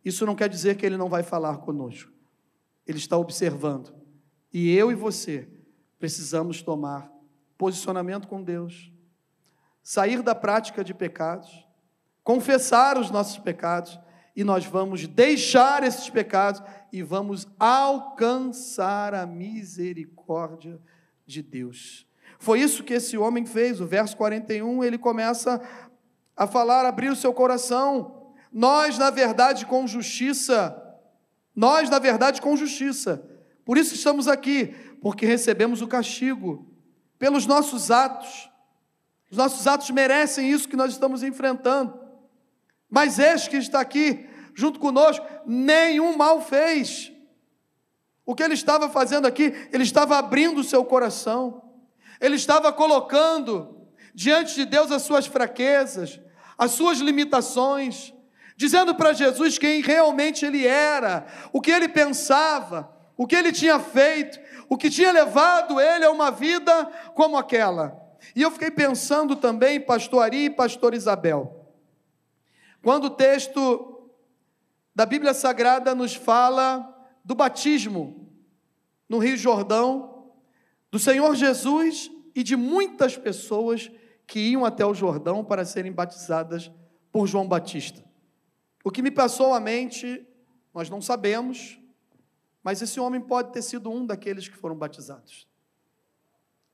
isso 0.05 0.25
não 0.25 0.37
quer 0.37 0.49
dizer 0.49 0.77
que 0.77 0.87
ele 0.87 0.97
não 0.97 1.09
vai 1.09 1.23
falar 1.23 1.59
conosco. 1.59 2.13
Ele 2.87 2.99
está 2.99 3.17
observando. 3.17 3.95
E 4.53 4.75
eu 4.75 4.91
e 4.91 4.95
você 4.95 5.49
precisamos 5.99 6.63
tomar 6.63 7.20
posicionamento 7.61 8.27
com 8.27 8.43
Deus, 8.43 8.91
sair 9.83 10.23
da 10.23 10.35
prática 10.35 10.83
de 10.83 10.95
pecados, 10.95 11.69
confessar 12.25 12.97
os 12.97 13.11
nossos 13.11 13.37
pecados, 13.37 14.01
e 14.35 14.43
nós 14.43 14.65
vamos 14.65 15.07
deixar 15.07 15.83
esses 15.83 16.09
pecados 16.09 16.63
e 16.91 17.03
vamos 17.03 17.47
alcançar 17.59 19.15
a 19.15 19.27
misericórdia 19.27 20.81
de 21.27 21.43
Deus. 21.43 22.07
Foi 22.39 22.61
isso 22.61 22.83
que 22.83 22.95
esse 22.95 23.19
homem 23.19 23.45
fez. 23.45 23.79
O 23.79 23.87
verso 23.87 24.17
41, 24.17 24.83
ele 24.83 24.97
começa 24.97 25.61
a 26.35 26.47
falar, 26.47 26.87
abrir 26.87 27.11
o 27.11 27.17
seu 27.17 27.35
coração. 27.35 28.33
Nós, 28.51 28.97
na 28.97 29.11
verdade, 29.11 29.67
com 29.67 29.87
justiça, 29.87 30.83
nós, 31.55 31.91
na 31.91 31.99
verdade, 31.99 32.41
com 32.41 32.57
justiça. 32.57 33.23
Por 33.67 33.77
isso 33.77 33.95
estamos 33.95 34.29
aqui, 34.29 34.69
porque 35.03 35.27
recebemos 35.27 35.83
o 35.83 35.89
castigo 35.89 36.70
pelos 37.21 37.47
nossos 37.47 37.91
atos. 37.91 38.51
Os 39.31 39.37
nossos 39.37 39.67
atos 39.69 39.91
merecem 39.91 40.51
isso 40.51 40.69
que 40.69 40.75
nós 40.75 40.91
estamos 40.91 41.23
enfrentando. 41.23 42.01
Mas 42.89 43.21
este 43.21 43.51
que 43.51 43.57
está 43.59 43.79
aqui, 43.79 44.27
junto 44.55 44.81
conosco, 44.81 45.25
nenhum 45.47 46.17
mal 46.17 46.41
fez. 46.41 47.13
O 48.27 48.35
que 48.35 48.43
ele 48.43 48.55
estava 48.55 48.89
fazendo 48.89 49.27
aqui? 49.27 49.55
Ele 49.71 49.85
estava 49.85 50.19
abrindo 50.19 50.61
o 50.61 50.65
seu 50.65 50.85
coração, 50.85 51.63
ele 52.21 52.37
estava 52.37 52.73
colocando 52.73 53.87
diante 54.15 54.55
de 54.55 54.65
Deus 54.65 54.91
as 54.91 55.03
suas 55.03 55.27
fraquezas, 55.27 56.19
as 56.57 56.73
suas 56.73 56.99
limitações, 56.99 58.15
dizendo 58.57 58.95
para 58.95 59.13
Jesus 59.13 59.59
quem 59.59 59.83
realmente 59.83 60.45
ele 60.45 60.67
era, 60.67 61.27
o 61.53 61.61
que 61.61 61.71
ele 61.71 61.89
pensava, 61.89 62.91
o 63.17 63.27
que 63.27 63.37
ele 63.37 63.53
tinha 63.53 63.79
feito, 63.79 64.39
o 64.71 64.79
que 64.79 64.89
tinha 64.89 65.11
levado 65.11 65.81
ele 65.81 66.05
a 66.05 66.13
uma 66.13 66.31
vida 66.31 66.87
como 67.17 67.37
aquela. 67.37 68.01
E 68.37 68.41
eu 68.41 68.53
fiquei 68.53 68.71
pensando 68.71 69.35
também, 69.35 69.81
pastor 69.81 70.23
Ari 70.23 70.45
e 70.45 70.51
pastor 70.51 70.95
Isabel, 70.95 71.67
quando 72.81 73.07
o 73.07 73.11
texto 73.11 74.09
da 74.95 75.05
Bíblia 75.05 75.35
Sagrada 75.35 75.93
nos 75.93 76.15
fala 76.15 76.87
do 77.25 77.35
batismo 77.35 78.33
no 79.09 79.19
Rio 79.19 79.37
Jordão, 79.37 80.31
do 80.89 81.01
Senhor 81.01 81.35
Jesus 81.35 82.09
e 82.33 82.45
de 82.45 82.55
muitas 82.55 83.17
pessoas 83.17 83.91
que 84.25 84.39
iam 84.39 84.65
até 84.65 84.87
o 84.87 84.95
Jordão 84.95 85.45
para 85.45 85.65
serem 85.65 85.91
batizadas 85.91 86.71
por 87.11 87.27
João 87.27 87.49
Batista. 87.49 88.05
O 88.85 88.91
que 88.93 89.03
me 89.03 89.11
passou 89.11 89.53
à 89.53 89.59
mente, 89.59 90.25
nós 90.73 90.89
não 90.89 91.03
sabemos, 91.03 91.80
mas 92.63 92.83
esse 92.83 93.01
homem 93.01 93.21
pode 93.21 93.53
ter 93.53 93.63
sido 93.63 93.91
um 93.91 94.05
daqueles 94.05 94.49
que 94.49 94.57
foram 94.57 94.77
batizados, 94.77 95.49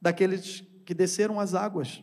daqueles 0.01 0.64
que 0.85 0.94
desceram 0.94 1.38
as 1.38 1.55
águas. 1.55 2.03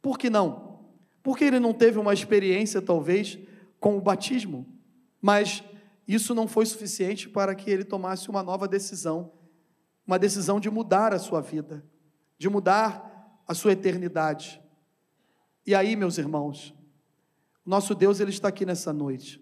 Por 0.00 0.18
que 0.18 0.28
não? 0.28 0.86
Porque 1.22 1.44
ele 1.44 1.60
não 1.60 1.72
teve 1.72 1.98
uma 1.98 2.12
experiência, 2.12 2.82
talvez, 2.82 3.38
com 3.78 3.96
o 3.96 4.00
batismo, 4.00 4.66
mas 5.20 5.62
isso 6.06 6.34
não 6.34 6.48
foi 6.48 6.66
suficiente 6.66 7.28
para 7.28 7.54
que 7.54 7.70
ele 7.70 7.84
tomasse 7.84 8.28
uma 8.28 8.42
nova 8.42 8.66
decisão, 8.66 9.32
uma 10.06 10.18
decisão 10.18 10.58
de 10.58 10.68
mudar 10.68 11.14
a 11.14 11.18
sua 11.18 11.40
vida, 11.40 11.84
de 12.36 12.48
mudar 12.48 13.42
a 13.46 13.54
sua 13.54 13.72
eternidade. 13.72 14.60
E 15.64 15.74
aí, 15.74 15.94
meus 15.94 16.18
irmãos, 16.18 16.74
nosso 17.64 17.94
Deus 17.94 18.18
ele 18.18 18.30
está 18.30 18.48
aqui 18.48 18.66
nessa 18.66 18.92
noite. 18.92 19.40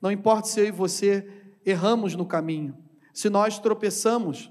Não 0.00 0.12
importa 0.12 0.48
se 0.48 0.60
eu 0.60 0.66
e 0.66 0.70
você 0.70 1.26
erramos 1.64 2.14
no 2.14 2.26
caminho, 2.26 2.76
se 3.14 3.30
nós 3.30 3.58
tropeçamos 3.58 4.50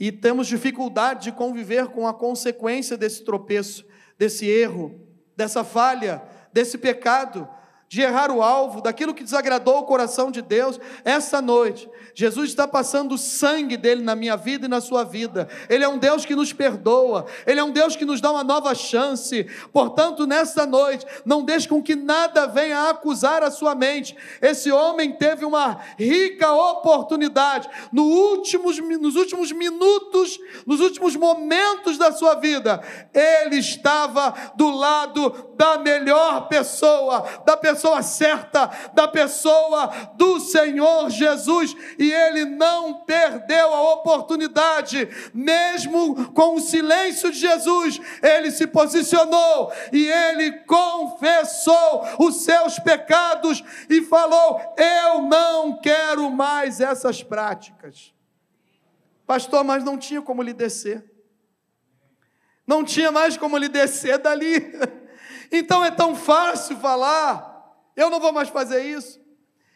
e 0.00 0.10
temos 0.10 0.46
dificuldade 0.46 1.24
de 1.24 1.32
conviver 1.32 1.88
com 1.88 2.08
a 2.08 2.14
consequência 2.14 2.96
desse 2.96 3.24
tropeço, 3.24 3.84
desse 4.18 4.46
erro, 4.48 5.06
dessa 5.36 5.62
falha, 5.62 6.22
desse 6.52 6.78
pecado, 6.78 7.48
de 7.88 8.02
errar 8.02 8.30
o 8.30 8.42
alvo, 8.42 8.82
daquilo 8.82 9.14
que 9.14 9.24
desagradou 9.24 9.78
o 9.78 9.84
coração 9.84 10.30
de 10.30 10.42
Deus, 10.42 10.78
essa 11.04 11.40
noite, 11.40 11.88
Jesus 12.14 12.50
está 12.50 12.68
passando 12.68 13.14
o 13.14 13.18
sangue 13.18 13.76
dele 13.76 14.02
na 14.02 14.14
minha 14.14 14.36
vida 14.36 14.66
e 14.66 14.68
na 14.68 14.80
sua 14.80 15.04
vida. 15.04 15.48
Ele 15.70 15.84
é 15.84 15.88
um 15.88 15.96
Deus 15.96 16.26
que 16.26 16.36
nos 16.36 16.52
perdoa, 16.52 17.24
ele 17.46 17.60
é 17.60 17.64
um 17.64 17.70
Deus 17.70 17.96
que 17.96 18.04
nos 18.04 18.20
dá 18.20 18.30
uma 18.30 18.44
nova 18.44 18.74
chance. 18.74 19.44
Portanto, 19.72 20.26
nessa 20.26 20.66
noite, 20.66 21.06
não 21.24 21.42
deixe 21.42 21.66
com 21.66 21.82
que 21.82 21.96
nada 21.96 22.46
venha 22.46 22.90
acusar 22.90 23.42
a 23.42 23.50
sua 23.50 23.74
mente. 23.74 24.14
Esse 24.42 24.70
homem 24.70 25.12
teve 25.12 25.46
uma 25.46 25.80
rica 25.98 26.52
oportunidade 26.52 27.68
no 27.90 28.02
últimos, 28.04 28.78
nos 28.78 29.16
últimos 29.16 29.50
minutos, 29.50 30.38
nos 30.66 30.80
últimos 30.80 31.16
momentos 31.16 31.96
da 31.96 32.12
sua 32.12 32.34
vida. 32.34 32.82
Ele 33.14 33.56
estava 33.56 34.34
do 34.56 34.70
lado 34.70 35.54
da 35.56 35.78
melhor 35.78 36.48
pessoa, 36.48 37.24
da 37.46 37.56
pessoa 37.56 37.77
pessoa 37.78 38.02
certa, 38.02 38.66
da 38.92 39.06
pessoa 39.06 39.86
do 40.16 40.40
Senhor 40.40 41.08
Jesus, 41.10 41.76
e 41.96 42.12
ele 42.12 42.44
não 42.44 43.04
perdeu 43.04 43.72
a 43.72 43.92
oportunidade, 43.94 45.08
mesmo 45.32 46.32
com 46.32 46.56
o 46.56 46.60
silêncio 46.60 47.30
de 47.30 47.38
Jesus, 47.38 48.00
ele 48.20 48.50
se 48.50 48.66
posicionou 48.66 49.72
e 49.92 50.10
ele 50.10 50.58
confessou 50.64 52.04
os 52.18 52.42
seus 52.42 52.78
pecados 52.80 53.62
e 53.88 54.02
falou: 54.02 54.60
Eu 54.76 55.22
não 55.22 55.78
quero 55.78 56.28
mais 56.30 56.80
essas 56.80 57.22
práticas. 57.22 58.12
Pastor, 59.24 59.62
mas 59.62 59.84
não 59.84 59.96
tinha 59.96 60.20
como 60.20 60.42
lhe 60.42 60.52
descer. 60.52 61.04
Não 62.66 62.82
tinha 62.82 63.12
mais 63.12 63.36
como 63.36 63.56
lhe 63.56 63.68
descer 63.68 64.18
dali. 64.18 64.58
Então 65.50 65.84
é 65.84 65.90
tão 65.90 66.14
fácil 66.14 66.76
falar. 66.76 67.47
Eu 67.98 68.08
não 68.10 68.20
vou 68.20 68.32
mais 68.32 68.48
fazer 68.48 68.84
isso. 68.84 69.20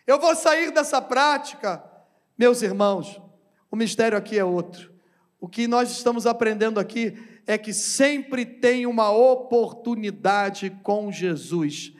Eu 0.06 0.20
vou 0.20 0.36
sair 0.36 0.70
dessa 0.70 1.02
prática. 1.02 1.82
Meus 2.38 2.62
irmãos, 2.62 3.20
o 3.68 3.74
mistério 3.74 4.16
aqui 4.16 4.38
é 4.38 4.44
outro. 4.44 4.92
O 5.40 5.48
que 5.48 5.66
nós 5.66 5.90
estamos 5.90 6.24
aprendendo 6.24 6.78
aqui 6.78 7.18
é 7.48 7.58
que 7.58 7.72
sempre 7.72 8.46
tem 8.46 8.86
uma 8.86 9.10
oportunidade 9.10 10.70
com 10.84 11.10
Jesus 11.10 11.92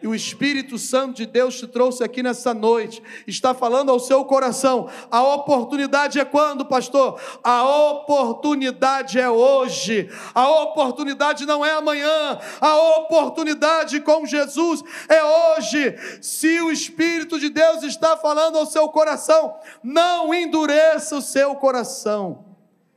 e 0.00 0.06
o 0.06 0.14
Espírito 0.14 0.78
Santo 0.78 1.16
de 1.16 1.26
Deus 1.26 1.58
te 1.58 1.66
trouxe 1.66 2.04
aqui 2.04 2.22
nessa 2.22 2.54
noite, 2.54 3.02
está 3.26 3.52
falando 3.52 3.90
ao 3.90 3.98
seu 3.98 4.24
coração. 4.24 4.88
A 5.10 5.22
oportunidade 5.22 6.20
é 6.20 6.24
quando, 6.24 6.64
pastor? 6.64 7.20
A 7.42 7.64
oportunidade 7.64 9.18
é 9.18 9.28
hoje. 9.28 10.08
A 10.34 10.48
oportunidade 10.62 11.44
não 11.44 11.64
é 11.64 11.72
amanhã. 11.72 12.38
A 12.60 12.76
oportunidade 12.98 14.00
com 14.00 14.24
Jesus 14.24 14.84
é 15.08 15.22
hoje. 15.24 15.96
Se 16.22 16.60
o 16.60 16.70
Espírito 16.70 17.38
de 17.40 17.48
Deus 17.48 17.82
está 17.82 18.16
falando 18.16 18.56
ao 18.56 18.66
seu 18.66 18.88
coração, 18.88 19.56
não 19.82 20.32
endureça 20.32 21.16
o 21.16 21.22
seu 21.22 21.56
coração. 21.56 22.44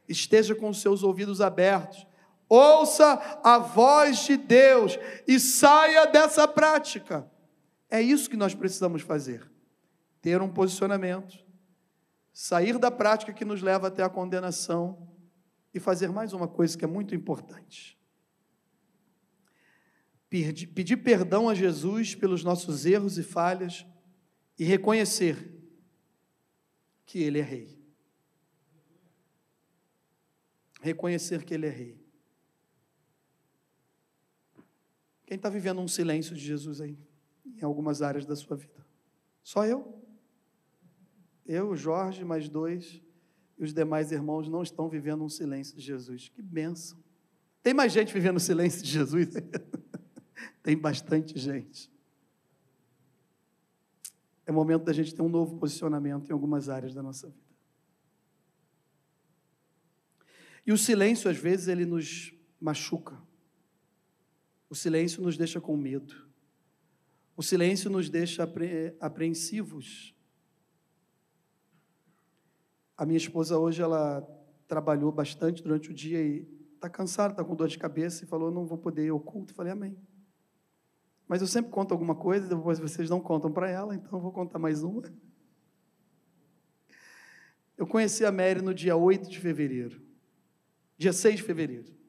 Esteja 0.07 0.53
com 0.53 0.69
os 0.69 0.81
seus 0.81 1.01
ouvidos 1.03 1.41
abertos 1.41 2.10
ouça 2.51 3.13
a 3.41 3.57
voz 3.57 4.25
de 4.25 4.35
Deus 4.35 4.99
e 5.25 5.39
saia 5.39 6.05
dessa 6.05 6.45
prática. 6.45 7.29
É 7.89 8.01
isso 8.01 8.29
que 8.29 8.35
nós 8.35 8.53
precisamos 8.53 9.01
fazer. 9.01 9.49
Ter 10.21 10.41
um 10.41 10.51
posicionamento, 10.51 11.45
sair 12.33 12.77
da 12.77 12.91
prática 12.91 13.31
que 13.31 13.45
nos 13.45 13.61
leva 13.61 13.87
até 13.87 14.03
a 14.03 14.09
condenação 14.09 15.09
e 15.73 15.79
fazer 15.79 16.09
mais 16.09 16.33
uma 16.33 16.47
coisa 16.47 16.77
que 16.77 16.83
é 16.83 16.87
muito 16.87 17.15
importante. 17.15 17.97
Pedir, 20.29 20.97
perdão 20.97 21.47
a 21.47 21.55
Jesus 21.55 22.15
pelos 22.15 22.43
nossos 22.43 22.85
erros 22.85 23.17
e 23.17 23.23
falhas 23.23 23.85
e 24.59 24.63
reconhecer 24.65 25.53
que 27.05 27.19
Ele 27.19 27.39
é 27.39 27.43
Rei. 27.43 27.81
Reconhecer 30.81 31.43
que 31.43 31.53
Ele 31.53 31.67
é 31.67 31.69
Rei. 31.69 32.00
Quem 35.31 35.37
está 35.37 35.47
vivendo 35.47 35.79
um 35.79 35.87
silêncio 35.87 36.35
de 36.35 36.41
Jesus 36.41 36.81
aí, 36.81 36.99
em 37.45 37.63
algumas 37.63 38.01
áreas 38.01 38.25
da 38.25 38.35
sua 38.35 38.57
vida? 38.57 38.85
Só 39.41 39.65
eu? 39.65 40.03
Eu, 41.45 41.73
Jorge, 41.73 42.25
mais 42.25 42.49
dois, 42.49 43.01
e 43.57 43.63
os 43.63 43.73
demais 43.73 44.11
irmãos 44.11 44.49
não 44.49 44.61
estão 44.61 44.89
vivendo 44.89 45.23
um 45.23 45.29
silêncio 45.29 45.73
de 45.73 45.81
Jesus. 45.81 46.27
Que 46.27 46.41
benção. 46.41 47.01
Tem 47.63 47.73
mais 47.73 47.93
gente 47.93 48.13
vivendo 48.13 48.35
o 48.35 48.41
silêncio 48.41 48.83
de 48.83 48.91
Jesus? 48.91 49.29
Tem 50.61 50.77
bastante 50.77 51.39
gente. 51.39 51.89
É 54.45 54.51
momento 54.51 54.83
da 54.83 54.91
gente 54.91 55.15
ter 55.15 55.21
um 55.21 55.29
novo 55.29 55.57
posicionamento 55.57 56.29
em 56.29 56.33
algumas 56.33 56.67
áreas 56.67 56.93
da 56.93 57.01
nossa 57.01 57.29
vida. 57.29 57.55
E 60.67 60.73
o 60.73 60.77
silêncio, 60.77 61.31
às 61.31 61.37
vezes, 61.37 61.69
ele 61.69 61.85
nos 61.85 62.33
machuca. 62.59 63.30
O 64.71 64.75
silêncio 64.75 65.21
nos 65.21 65.35
deixa 65.35 65.59
com 65.59 65.75
medo. 65.75 66.15
O 67.35 67.43
silêncio 67.43 67.89
nos 67.89 68.09
deixa 68.09 68.43
apre 68.43 68.95
apreensivos. 69.01 70.15
A 72.95 73.05
minha 73.05 73.17
esposa 73.17 73.59
hoje 73.59 73.81
ela 73.81 74.25
trabalhou 74.69 75.11
bastante 75.11 75.61
durante 75.61 75.91
o 75.91 75.93
dia 75.93 76.23
e 76.23 76.47
está 76.75 76.89
cansada, 76.89 77.33
está 77.33 77.43
com 77.43 77.53
dor 77.53 77.67
de 77.67 77.77
cabeça 77.77 78.23
e 78.23 78.27
falou: 78.27 78.49
não 78.49 78.65
vou 78.65 78.77
poder 78.77 79.07
ir 79.07 79.09
ao 79.09 79.19
culto. 79.19 79.53
Falei: 79.53 79.73
Amém. 79.73 79.97
Mas 81.27 81.41
eu 81.41 81.47
sempre 81.47 81.69
conto 81.69 81.91
alguma 81.91 82.15
coisa, 82.15 82.47
depois 82.47 82.79
vocês 82.79 83.09
não 83.09 83.19
contam 83.19 83.51
para 83.51 83.69
ela, 83.69 83.93
então 83.93 84.11
eu 84.13 84.21
vou 84.21 84.31
contar 84.31 84.57
mais 84.57 84.83
uma. 84.83 85.03
Eu 87.77 87.85
conheci 87.85 88.23
a 88.23 88.31
Mary 88.31 88.61
no 88.61 88.73
dia 88.73 88.95
8 88.95 89.29
de 89.29 89.37
fevereiro, 89.37 90.01
dia 90.97 91.11
6 91.11 91.35
de 91.35 91.43
fevereiro. 91.43 92.00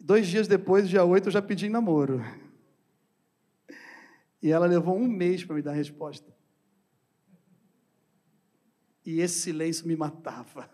Dois 0.00 0.28
dias 0.28 0.46
depois, 0.46 0.88
dia 0.88 1.04
8, 1.04 1.26
eu 1.26 1.32
já 1.32 1.42
pedi 1.42 1.68
namoro. 1.68 2.22
E 4.40 4.50
ela 4.50 4.66
levou 4.66 4.96
um 4.96 5.08
mês 5.08 5.44
para 5.44 5.56
me 5.56 5.62
dar 5.62 5.72
a 5.72 5.74
resposta. 5.74 6.32
E 9.04 9.20
esse 9.20 9.40
silêncio 9.40 9.88
me 9.88 9.96
matava. 9.96 10.70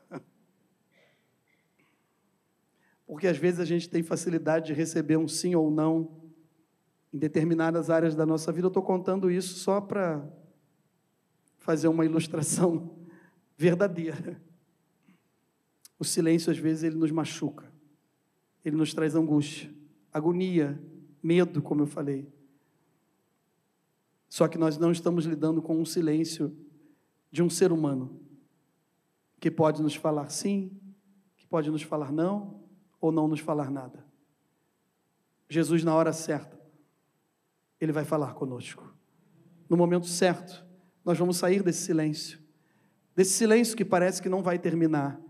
Porque 3.07 3.27
às 3.27 3.39
vezes 3.39 3.61
a 3.61 3.65
gente 3.65 3.89
tem 3.89 4.03
facilidade 4.03 4.67
de 4.67 4.73
receber 4.75 5.17
um 5.17 5.27
sim 5.27 5.55
ou 5.55 5.71
não 5.71 6.23
em 7.13 7.19
determinadas 7.19 7.89
áreas 7.89 8.15
da 8.15 8.27
nossa 8.27 8.53
vida. 8.53 8.67
Eu 8.67 8.69
estou 8.69 8.83
contando 8.83 9.31
isso 9.31 9.59
só 9.59 9.81
para 9.81 10.29
fazer 11.59 11.89
uma 11.89 12.05
ilustração 12.05 12.99
verdadeira. 13.57 14.43
O 15.99 16.05
silêncio, 16.05 16.51
às 16.51 16.59
vezes, 16.59 16.83
ele 16.83 16.97
nos 16.97 17.11
machuca 17.11 17.74
ele 18.65 18.77
nos 18.77 18.95
traz 18.95 19.15
angústia, 19.15 19.73
agonia, 20.13 20.81
medo, 21.23 21.61
como 21.61 21.83
eu 21.83 21.87
falei. 21.87 22.33
Só 24.29 24.49
que 24.49 24.59
nós 24.59 24.79
não 24.79 24.91
estamos 24.91 25.27
lidando 25.27 25.63
com 25.63 25.79
um 25.79 25.85
silêncio 25.85 26.57
de 27.31 27.43
um 27.43 27.51
ser 27.51 27.71
humano 27.71 28.21
que 29.39 29.51
pode 29.51 29.83
nos 29.83 29.95
falar 29.95 30.29
sim, 30.31 30.73
que 31.37 31.47
pode 31.47 31.71
nos 31.71 31.83
falar 31.83 32.11
não, 32.11 32.63
ou 33.01 33.13
não 33.13 33.29
nos 33.29 33.41
falar 33.41 33.71
nada. 33.71 34.05
Jesus, 35.49 35.85
na 35.85 35.95
hora 35.95 36.13
certa, 36.13 36.59
ele 37.81 37.93
vai 37.93 38.05
falar 38.05 38.35
conosco. 38.35 38.95
No 39.69 39.77
momento 39.77 40.07
certo, 40.07 40.65
nós 41.05 41.19
vamos 41.19 41.37
sair 41.37 41.63
desse 41.63 41.83
silêncio, 41.83 42.41
desse 43.15 43.33
silêncio 43.33 43.77
que 43.77 43.85
parece 43.85 44.23
que 44.23 44.29
não 44.29 44.43
vai 44.43 44.59
terminar, 44.59 45.21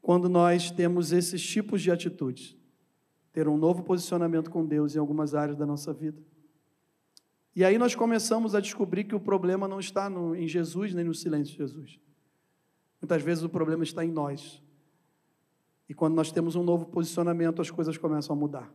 quando 0.00 0.28
nós 0.28 0.70
temos 0.70 1.12
esses 1.12 1.42
tipos 1.42 1.82
de 1.82 1.90
atitudes. 1.90 2.56
Ter 3.32 3.46
um 3.46 3.56
novo 3.56 3.82
posicionamento 3.82 4.50
com 4.50 4.64
Deus 4.64 4.96
em 4.96 4.98
algumas 4.98 5.34
áreas 5.34 5.56
da 5.56 5.66
nossa 5.66 5.92
vida. 5.92 6.20
E 7.54 7.64
aí 7.64 7.78
nós 7.78 7.94
começamos 7.94 8.54
a 8.54 8.60
descobrir 8.60 9.04
que 9.04 9.14
o 9.14 9.20
problema 9.20 9.68
não 9.68 9.80
está 9.80 10.08
no, 10.08 10.34
em 10.34 10.48
Jesus 10.48 10.94
nem 10.94 11.04
no 11.04 11.14
silêncio 11.14 11.52
de 11.52 11.58
Jesus. 11.58 12.00
Muitas 13.00 13.22
vezes 13.22 13.42
o 13.44 13.48
problema 13.48 13.82
está 13.82 14.04
em 14.04 14.10
nós. 14.10 14.62
E 15.88 15.94
quando 15.94 16.14
nós 16.14 16.30
temos 16.30 16.54
um 16.54 16.62
novo 16.62 16.86
posicionamento, 16.86 17.60
as 17.60 17.70
coisas 17.70 17.98
começam 17.98 18.34
a 18.34 18.38
mudar. 18.38 18.72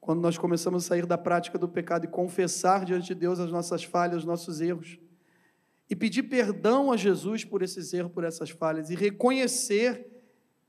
Quando 0.00 0.20
nós 0.20 0.36
começamos 0.36 0.84
a 0.84 0.88
sair 0.88 1.06
da 1.06 1.18
prática 1.18 1.58
do 1.58 1.68
pecado 1.68 2.04
e 2.04 2.08
confessar 2.08 2.84
diante 2.84 3.08
de 3.08 3.14
Deus 3.14 3.40
as 3.40 3.50
nossas 3.50 3.84
falhas, 3.84 4.18
os 4.18 4.24
nossos 4.24 4.60
erros, 4.60 4.98
e 5.88 5.94
pedir 5.94 6.24
perdão 6.24 6.90
a 6.90 6.96
Jesus 6.96 7.44
por 7.44 7.62
esses 7.62 7.92
erros, 7.92 8.12
por 8.12 8.24
essas 8.24 8.50
falhas, 8.50 8.90
e 8.90 8.94
reconhecer 8.94 10.15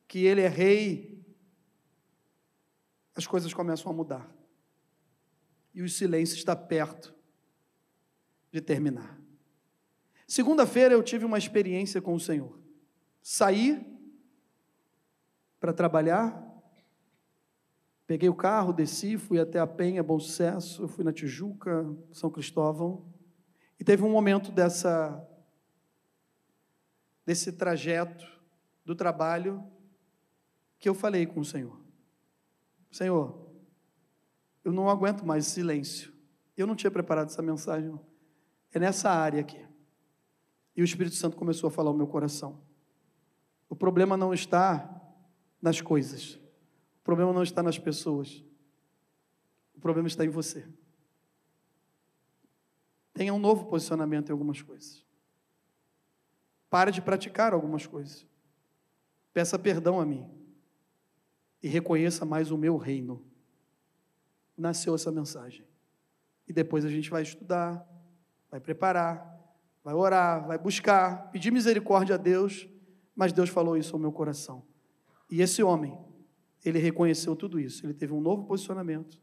que 0.08 0.26
Ele 0.26 0.42
é 0.42 0.48
Rei, 0.48 1.24
as 3.16 3.28
coisas 3.28 3.54
começam 3.54 3.92
a 3.92 3.96
mudar. 3.96 4.34
E 5.74 5.82
o 5.82 5.90
silêncio 5.90 6.36
está 6.36 6.56
perto 6.56 7.14
de 8.52 8.62
terminar. 8.62 9.20
Segunda-feira 10.28 10.94
eu 10.94 11.04
tive 11.04 11.26
uma 11.26 11.38
experiência 11.38 12.02
com 12.02 12.14
o 12.14 12.20
Senhor. 12.20 12.60
Saí 13.22 13.86
para 15.60 15.74
trabalhar 15.74 16.48
Peguei 18.08 18.30
o 18.30 18.34
carro, 18.34 18.72
desci, 18.72 19.18
fui 19.18 19.38
até 19.38 19.60
a 19.60 19.68
Penha, 19.68 20.02
Bom 20.02 20.18
Sucesso, 20.18 20.88
fui 20.88 21.04
na 21.04 21.12
Tijuca, 21.12 21.86
São 22.14 22.30
Cristóvão, 22.30 23.06
e 23.78 23.84
teve 23.84 24.02
um 24.02 24.10
momento 24.10 24.50
dessa 24.50 25.22
desse 27.26 27.52
trajeto 27.52 28.26
do 28.86 28.96
trabalho 28.96 29.62
que 30.80 30.88
eu 30.88 30.94
falei 30.94 31.26
com 31.26 31.40
o 31.40 31.46
Senhor. 31.46 31.80
Senhor, 32.92 33.48
eu 34.64 34.72
não 34.72 34.90
aguento 34.90 35.26
mais 35.26 35.46
silêncio. 35.46 36.14
Eu 36.56 36.68
não 36.68 36.76
tinha 36.76 36.92
preparado 36.92 37.30
essa 37.30 37.42
mensagem, 37.42 37.90
não. 37.90 38.06
É 38.74 38.80
nessa 38.80 39.10
área 39.10 39.40
aqui. 39.40 39.66
E 40.76 40.82
o 40.82 40.86
Espírito 40.86 41.16
Santo 41.16 41.38
começou 41.38 41.68
a 41.68 41.72
falar 41.72 41.90
ao 41.90 41.96
meu 41.96 42.08
coração. 42.08 42.62
O 43.70 43.76
problema 43.76 44.16
não 44.18 44.34
está 44.34 45.02
nas 45.62 45.82
coisas. 45.82 46.36
O 47.00 47.04
problema 47.04 47.34
não 47.34 47.44
está 47.44 47.64
nas 47.64 47.80
pessoas. 47.80 48.44
O 49.76 49.80
problema 49.80 50.08
está 50.08 50.26
em 50.26 50.30
você. 50.30 50.68
Tenha 53.14 53.34
um 53.34 53.40
novo 53.40 53.66
posicionamento 53.66 54.30
em 54.30 54.32
algumas 54.32 54.62
coisas. 54.62 55.06
Pare 56.70 56.92
de 56.92 57.02
praticar 57.02 57.54
algumas 57.54 57.88
coisas. 57.88 58.28
Peça 59.34 59.58
perdão 59.58 60.00
a 60.00 60.06
mim. 60.06 60.30
E 61.62 61.68
reconheça 61.68 62.26
mais 62.26 62.52
o 62.52 62.58
meu 62.58 62.78
reino. 62.78 63.24
Nasceu 64.58 64.96
essa 64.96 65.12
mensagem. 65.12 65.66
E 66.48 66.54
depois 66.54 66.86
a 66.86 66.90
gente 66.90 67.10
vai 67.10 67.22
estudar, 67.22 67.86
vai 68.50 68.60
preparar, 68.60 69.38
vai 69.84 69.94
orar, 69.94 70.48
vai 70.48 70.58
buscar, 70.58 71.30
pedir 71.32 71.52
misericórdia 71.52 72.16
a 72.16 72.18
Deus. 72.18 72.68
Mas 73.16 73.34
Deus 73.34 73.50
falou 73.50 73.78
isso 73.78 73.96
ao 73.96 74.00
meu 74.00 74.12
coração. 74.12 74.64
E 75.30 75.42
esse 75.42 75.62
homem, 75.64 75.98
ele 76.64 76.80
reconheceu 76.80 77.36
tudo 77.36 77.60
isso. 77.60 77.86
Ele 77.86 77.94
teve 77.94 78.14
um 78.14 78.22
novo 78.22 78.46
posicionamento. 78.46 79.22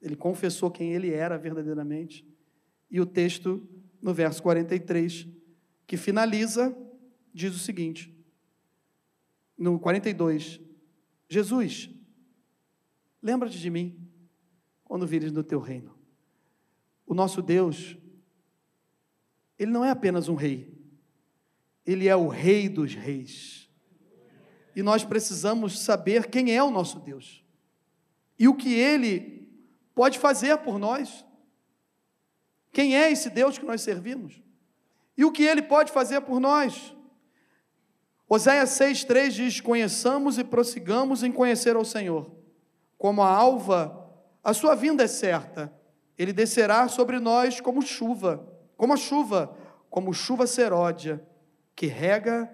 Ele 0.00 0.16
confessou 0.16 0.70
quem 0.70 0.92
ele 0.92 1.10
era 1.10 1.38
verdadeiramente. 1.38 2.26
E 2.90 3.00
o 3.00 3.06
texto, 3.06 3.66
no 4.00 4.12
verso 4.12 4.42
43, 4.42 5.28
que 5.86 5.96
finaliza 5.96 6.76
diz 7.36 7.54
o 7.54 7.58
seguinte, 7.58 8.16
no 9.58 9.78
42, 9.78 10.58
Jesus, 11.28 11.90
lembra-te 13.22 13.58
de 13.58 13.70
mim 13.70 14.08
quando 14.84 15.06
vires 15.06 15.32
no 15.32 15.42
teu 15.42 15.58
reino. 15.58 15.96
O 17.06 17.14
nosso 17.14 17.42
Deus, 17.42 17.96
ele 19.58 19.70
não 19.70 19.84
é 19.84 19.90
apenas 19.90 20.28
um 20.28 20.34
rei, 20.34 20.76
ele 21.84 22.08
é 22.08 22.16
o 22.16 22.28
rei 22.28 22.68
dos 22.68 22.94
reis. 22.94 23.68
E 24.74 24.82
nós 24.82 25.04
precisamos 25.04 25.78
saber 25.78 26.28
quem 26.28 26.54
é 26.54 26.62
o 26.62 26.70
nosso 26.70 27.00
Deus 27.00 27.44
e 28.38 28.46
o 28.46 28.54
que 28.54 28.74
ele 28.74 29.48
pode 29.94 30.18
fazer 30.18 30.58
por 30.58 30.78
nós. 30.78 31.24
Quem 32.72 32.94
é 32.96 33.10
esse 33.10 33.30
Deus 33.30 33.56
que 33.56 33.64
nós 33.64 33.80
servimos? 33.80 34.42
E 35.16 35.24
o 35.24 35.32
que 35.32 35.42
ele 35.42 35.62
pode 35.62 35.90
fazer 35.90 36.20
por 36.20 36.38
nós? 36.38 36.94
Oséias 38.28 38.70
6,3 38.70 39.30
diz: 39.30 39.60
Conheçamos 39.60 40.38
e 40.38 40.44
prossigamos 40.44 41.22
em 41.22 41.30
conhecer 41.30 41.76
ao 41.76 41.84
Senhor. 41.84 42.30
Como 42.98 43.22
a 43.22 43.28
alva, 43.28 44.10
a 44.42 44.52
sua 44.52 44.74
vinda 44.74 45.04
é 45.04 45.06
certa, 45.06 45.72
ele 46.18 46.32
descerá 46.32 46.88
sobre 46.88 47.20
nós 47.20 47.60
como 47.60 47.82
chuva, 47.82 48.52
como 48.76 48.94
a 48.94 48.96
chuva, 48.96 49.56
como 49.90 50.12
chuva 50.12 50.46
seródia, 50.46 51.24
que 51.74 51.86
rega 51.86 52.50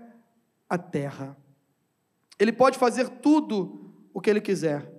a 0.68 0.76
terra. 0.76 1.36
Ele 2.38 2.52
pode 2.52 2.78
fazer 2.78 3.08
tudo 3.08 3.94
o 4.12 4.20
que 4.20 4.28
ele 4.28 4.40
quiser, 4.40 4.92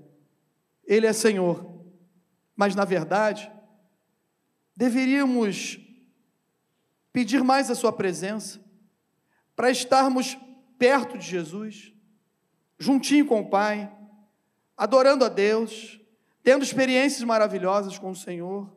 ele 0.86 1.06
é 1.06 1.14
Senhor, 1.14 1.84
mas 2.56 2.74
na 2.74 2.86
verdade, 2.86 3.52
deveríamos 4.76 5.80
pedir 7.12 7.44
mais 7.44 7.70
a 7.70 7.76
Sua 7.76 7.92
presença, 7.92 8.60
para 9.56 9.70
estarmos 9.70 10.38
perto 10.78 11.18
de 11.18 11.26
Jesus, 11.26 11.94
juntinho 12.78 13.26
com 13.26 13.42
o 13.42 13.50
Pai, 13.50 13.92
adorando 14.76 15.24
a 15.24 15.30
Deus, 15.30 16.00
tendo 16.44 16.64
experiências 16.64 17.24
maravilhosas 17.24 17.98
com 17.98 18.12
o 18.12 18.16
Senhor. 18.16 18.72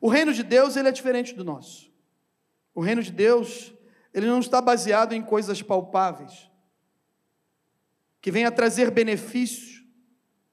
O 0.00 0.08
reino 0.08 0.32
de 0.32 0.42
Deus, 0.42 0.76
ele 0.76 0.88
é 0.88 0.92
diferente 0.92 1.34
do 1.34 1.44
nosso. 1.44 1.90
O 2.74 2.80
reino 2.80 3.02
de 3.02 3.12
Deus, 3.12 3.72
ele 4.12 4.26
não 4.26 4.40
está 4.40 4.60
baseado 4.60 5.12
em 5.12 5.22
coisas 5.22 5.62
palpáveis, 5.62 6.50
que 8.20 8.30
venha 8.30 8.50
trazer 8.50 8.90
benefícios 8.90 9.84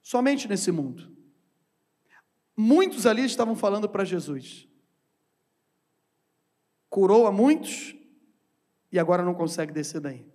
somente 0.02 0.48
nesse 0.48 0.72
mundo. 0.72 1.16
Muitos 2.56 3.06
ali 3.06 3.24
estavam 3.24 3.56
falando 3.56 3.90
para 3.90 4.06
Jesus. 4.06 4.68
Curou 6.90 7.28
a 7.28 7.32
muitos, 7.32 7.97
e 8.92 9.00
agora 9.00 9.24
não 9.24 9.34
consegue 9.34 9.72
descer 9.72 10.00
daí. 10.00 10.26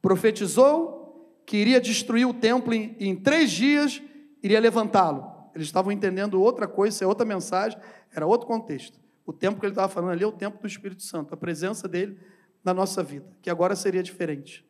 Profetizou 0.00 1.40
que 1.46 1.56
iria 1.56 1.80
destruir 1.80 2.26
o 2.26 2.34
templo 2.34 2.74
e 2.74 2.96
em 3.00 3.16
três 3.16 3.50
dias 3.50 4.02
iria 4.42 4.60
levantá-lo. 4.60 5.30
Eles 5.54 5.66
estavam 5.66 5.92
entendendo 5.92 6.40
outra 6.40 6.66
coisa, 6.66 6.94
isso 6.94 7.04
é 7.04 7.06
outra 7.06 7.26
mensagem, 7.26 7.78
era 8.14 8.26
outro 8.26 8.46
contexto. 8.46 8.98
O 9.24 9.32
tempo 9.32 9.60
que 9.60 9.66
ele 9.66 9.72
estava 9.72 9.92
falando 9.92 10.12
ali 10.12 10.24
é 10.24 10.26
o 10.26 10.32
tempo 10.32 10.60
do 10.60 10.66
Espírito 10.66 11.02
Santo, 11.02 11.34
a 11.34 11.36
presença 11.36 11.86
dele 11.86 12.18
na 12.64 12.72
nossa 12.72 13.02
vida, 13.02 13.26
que 13.40 13.50
agora 13.50 13.76
seria 13.76 14.02
diferente. 14.02 14.66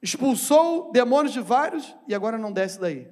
Expulsou 0.00 0.90
demônios 0.90 1.32
de 1.32 1.40
vários 1.40 1.94
e 2.08 2.14
agora 2.14 2.36
não 2.36 2.52
desce 2.52 2.80
daí. 2.80 3.08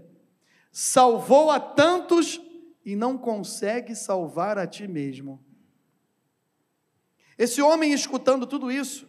Salvou 0.73 1.51
a 1.51 1.61
tantos 1.61 2.41
e 2.85 2.97
não 2.97 3.17
consegue 3.17 3.95
salvar 3.95 4.59
a 4.59 4.67
ti 4.67 4.89
mesmo. 4.89 5.43
Esse 7.41 7.63
homem 7.63 7.95
escutando 7.95 8.47
tudo 8.47 8.71
isso, 8.71 9.09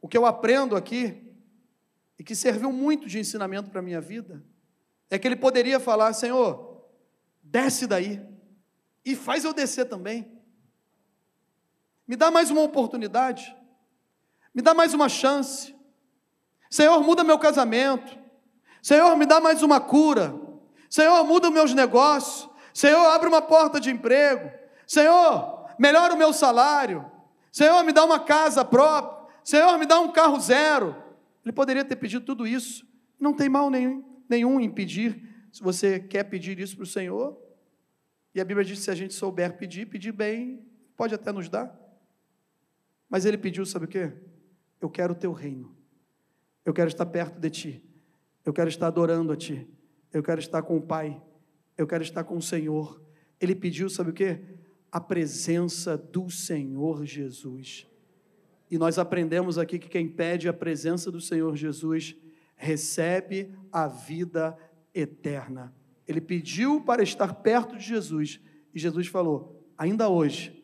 o 0.00 0.06
que 0.06 0.16
eu 0.16 0.24
aprendo 0.24 0.76
aqui, 0.76 1.20
e 2.16 2.22
que 2.22 2.36
serviu 2.36 2.70
muito 2.70 3.08
de 3.08 3.18
ensinamento 3.18 3.68
para 3.68 3.80
a 3.80 3.82
minha 3.82 4.00
vida, 4.00 4.40
é 5.10 5.18
que 5.18 5.26
ele 5.26 5.34
poderia 5.34 5.80
falar: 5.80 6.12
Senhor, 6.12 6.86
desce 7.42 7.84
daí, 7.84 8.24
e 9.04 9.16
faz 9.16 9.42
eu 9.42 9.52
descer 9.52 9.86
também. 9.86 10.40
Me 12.06 12.14
dá 12.14 12.30
mais 12.30 12.48
uma 12.48 12.62
oportunidade, 12.62 13.52
me 14.54 14.62
dá 14.62 14.72
mais 14.72 14.94
uma 14.94 15.08
chance. 15.08 15.74
Senhor, 16.70 17.02
muda 17.02 17.24
meu 17.24 17.40
casamento. 17.40 18.16
Senhor, 18.80 19.16
me 19.16 19.26
dá 19.26 19.40
mais 19.40 19.64
uma 19.64 19.80
cura. 19.80 20.32
Senhor, 20.88 21.24
muda 21.24 21.50
meus 21.50 21.74
negócios. 21.74 22.48
Senhor, 22.72 23.04
abre 23.08 23.28
uma 23.28 23.42
porta 23.42 23.80
de 23.80 23.90
emprego. 23.90 24.48
Senhor, 24.86 25.66
melhora 25.76 26.14
o 26.14 26.16
meu 26.16 26.32
salário. 26.32 27.10
Senhor, 27.52 27.84
me 27.84 27.92
dá 27.92 28.02
uma 28.04 28.18
casa 28.18 28.64
própria. 28.64 29.30
Senhor, 29.44 29.78
me 29.78 29.84
dá 29.84 30.00
um 30.00 30.10
carro 30.10 30.40
zero. 30.40 30.96
Ele 31.44 31.52
poderia 31.52 31.84
ter 31.84 31.96
pedido 31.96 32.24
tudo 32.24 32.46
isso. 32.46 32.86
Não 33.20 33.34
tem 33.34 33.48
mal 33.48 33.70
nenhum, 33.70 34.02
nenhum 34.28 34.58
em 34.58 34.70
pedir. 34.70 35.46
Se 35.52 35.62
você 35.62 36.00
quer 36.00 36.24
pedir 36.24 36.58
isso 36.58 36.74
para 36.74 36.84
o 36.84 36.86
Senhor, 36.86 37.38
e 38.34 38.40
a 38.40 38.44
Bíblia 38.44 38.64
diz 38.64 38.78
que 38.78 38.84
se 38.84 38.90
a 38.90 38.94
gente 38.94 39.12
souber 39.12 39.58
pedir, 39.58 39.86
pedir 39.86 40.12
bem, 40.12 40.66
pode 40.96 41.14
até 41.14 41.30
nos 41.30 41.50
dar. 41.50 41.78
Mas 43.08 43.26
ele 43.26 43.36
pediu, 43.36 43.66
sabe 43.66 43.84
o 43.84 43.88
quê? 43.88 44.10
Eu 44.80 44.88
quero 44.88 45.12
o 45.12 45.16
teu 45.16 45.32
reino. 45.32 45.76
Eu 46.64 46.72
quero 46.72 46.88
estar 46.88 47.04
perto 47.04 47.38
de 47.38 47.50
ti. 47.50 47.84
Eu 48.44 48.52
quero 48.54 48.70
estar 48.70 48.86
adorando 48.86 49.30
a 49.30 49.36
ti. 49.36 49.68
Eu 50.10 50.22
quero 50.22 50.40
estar 50.40 50.62
com 50.62 50.78
o 50.78 50.80
Pai. 50.80 51.20
Eu 51.76 51.86
quero 51.86 52.02
estar 52.02 52.24
com 52.24 52.36
o 52.36 52.42
Senhor. 52.42 53.02
Ele 53.38 53.54
pediu, 53.54 53.90
sabe 53.90 54.10
o 54.10 54.14
quê? 54.14 54.40
A 54.92 55.00
presença 55.00 55.96
do 55.96 56.30
Senhor 56.30 57.04
Jesus. 57.06 57.88
E 58.70 58.76
nós 58.76 58.98
aprendemos 58.98 59.56
aqui 59.56 59.78
que 59.78 59.88
quem 59.88 60.06
pede 60.06 60.48
a 60.48 60.52
presença 60.52 61.10
do 61.10 61.20
Senhor 61.20 61.56
Jesus 61.56 62.14
recebe 62.54 63.52
a 63.72 63.88
vida 63.88 64.56
eterna. 64.94 65.74
Ele 66.06 66.20
pediu 66.20 66.82
para 66.82 67.02
estar 67.02 67.34
perto 67.34 67.76
de 67.76 67.84
Jesus 67.84 68.38
e 68.74 68.78
Jesus 68.78 69.06
falou: 69.06 69.66
ainda 69.76 70.08
hoje, 70.08 70.62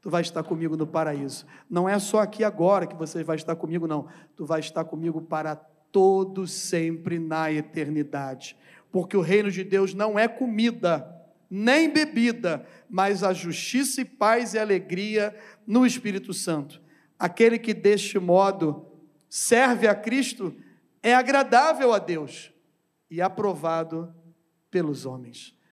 tu 0.00 0.10
vai 0.10 0.22
estar 0.22 0.42
comigo 0.42 0.76
no 0.76 0.86
paraíso. 0.86 1.46
Não 1.68 1.88
é 1.88 1.98
só 1.98 2.20
aqui 2.20 2.44
agora 2.44 2.86
que 2.86 2.96
você 2.96 3.24
vai 3.24 3.36
estar 3.36 3.56
comigo, 3.56 3.86
não. 3.86 4.06
Tu 4.36 4.44
vai 4.44 4.60
estar 4.60 4.84
comigo 4.84 5.22
para 5.22 5.56
todo 5.56 6.46
sempre 6.46 7.18
na 7.18 7.50
eternidade. 7.52 8.56
Porque 8.90 9.16
o 9.16 9.20
reino 9.20 9.50
de 9.50 9.64
Deus 9.64 9.94
não 9.94 10.18
é 10.18 10.28
comida, 10.28 11.23
nem 11.50 11.90
bebida, 11.90 12.66
mas 12.88 13.22
a 13.22 13.32
justiça 13.32 14.00
e 14.00 14.04
paz 14.04 14.54
e 14.54 14.58
alegria 14.58 15.34
no 15.66 15.86
Espírito 15.86 16.32
Santo. 16.32 16.80
Aquele 17.18 17.58
que 17.58 17.72
deste 17.72 18.18
modo 18.18 18.86
serve 19.28 19.86
a 19.86 19.94
Cristo 19.94 20.54
é 21.02 21.14
agradável 21.14 21.92
a 21.92 21.98
Deus 21.98 22.52
e 23.10 23.20
aprovado 23.20 24.14
pelos 24.70 25.06
homens. 25.06 25.56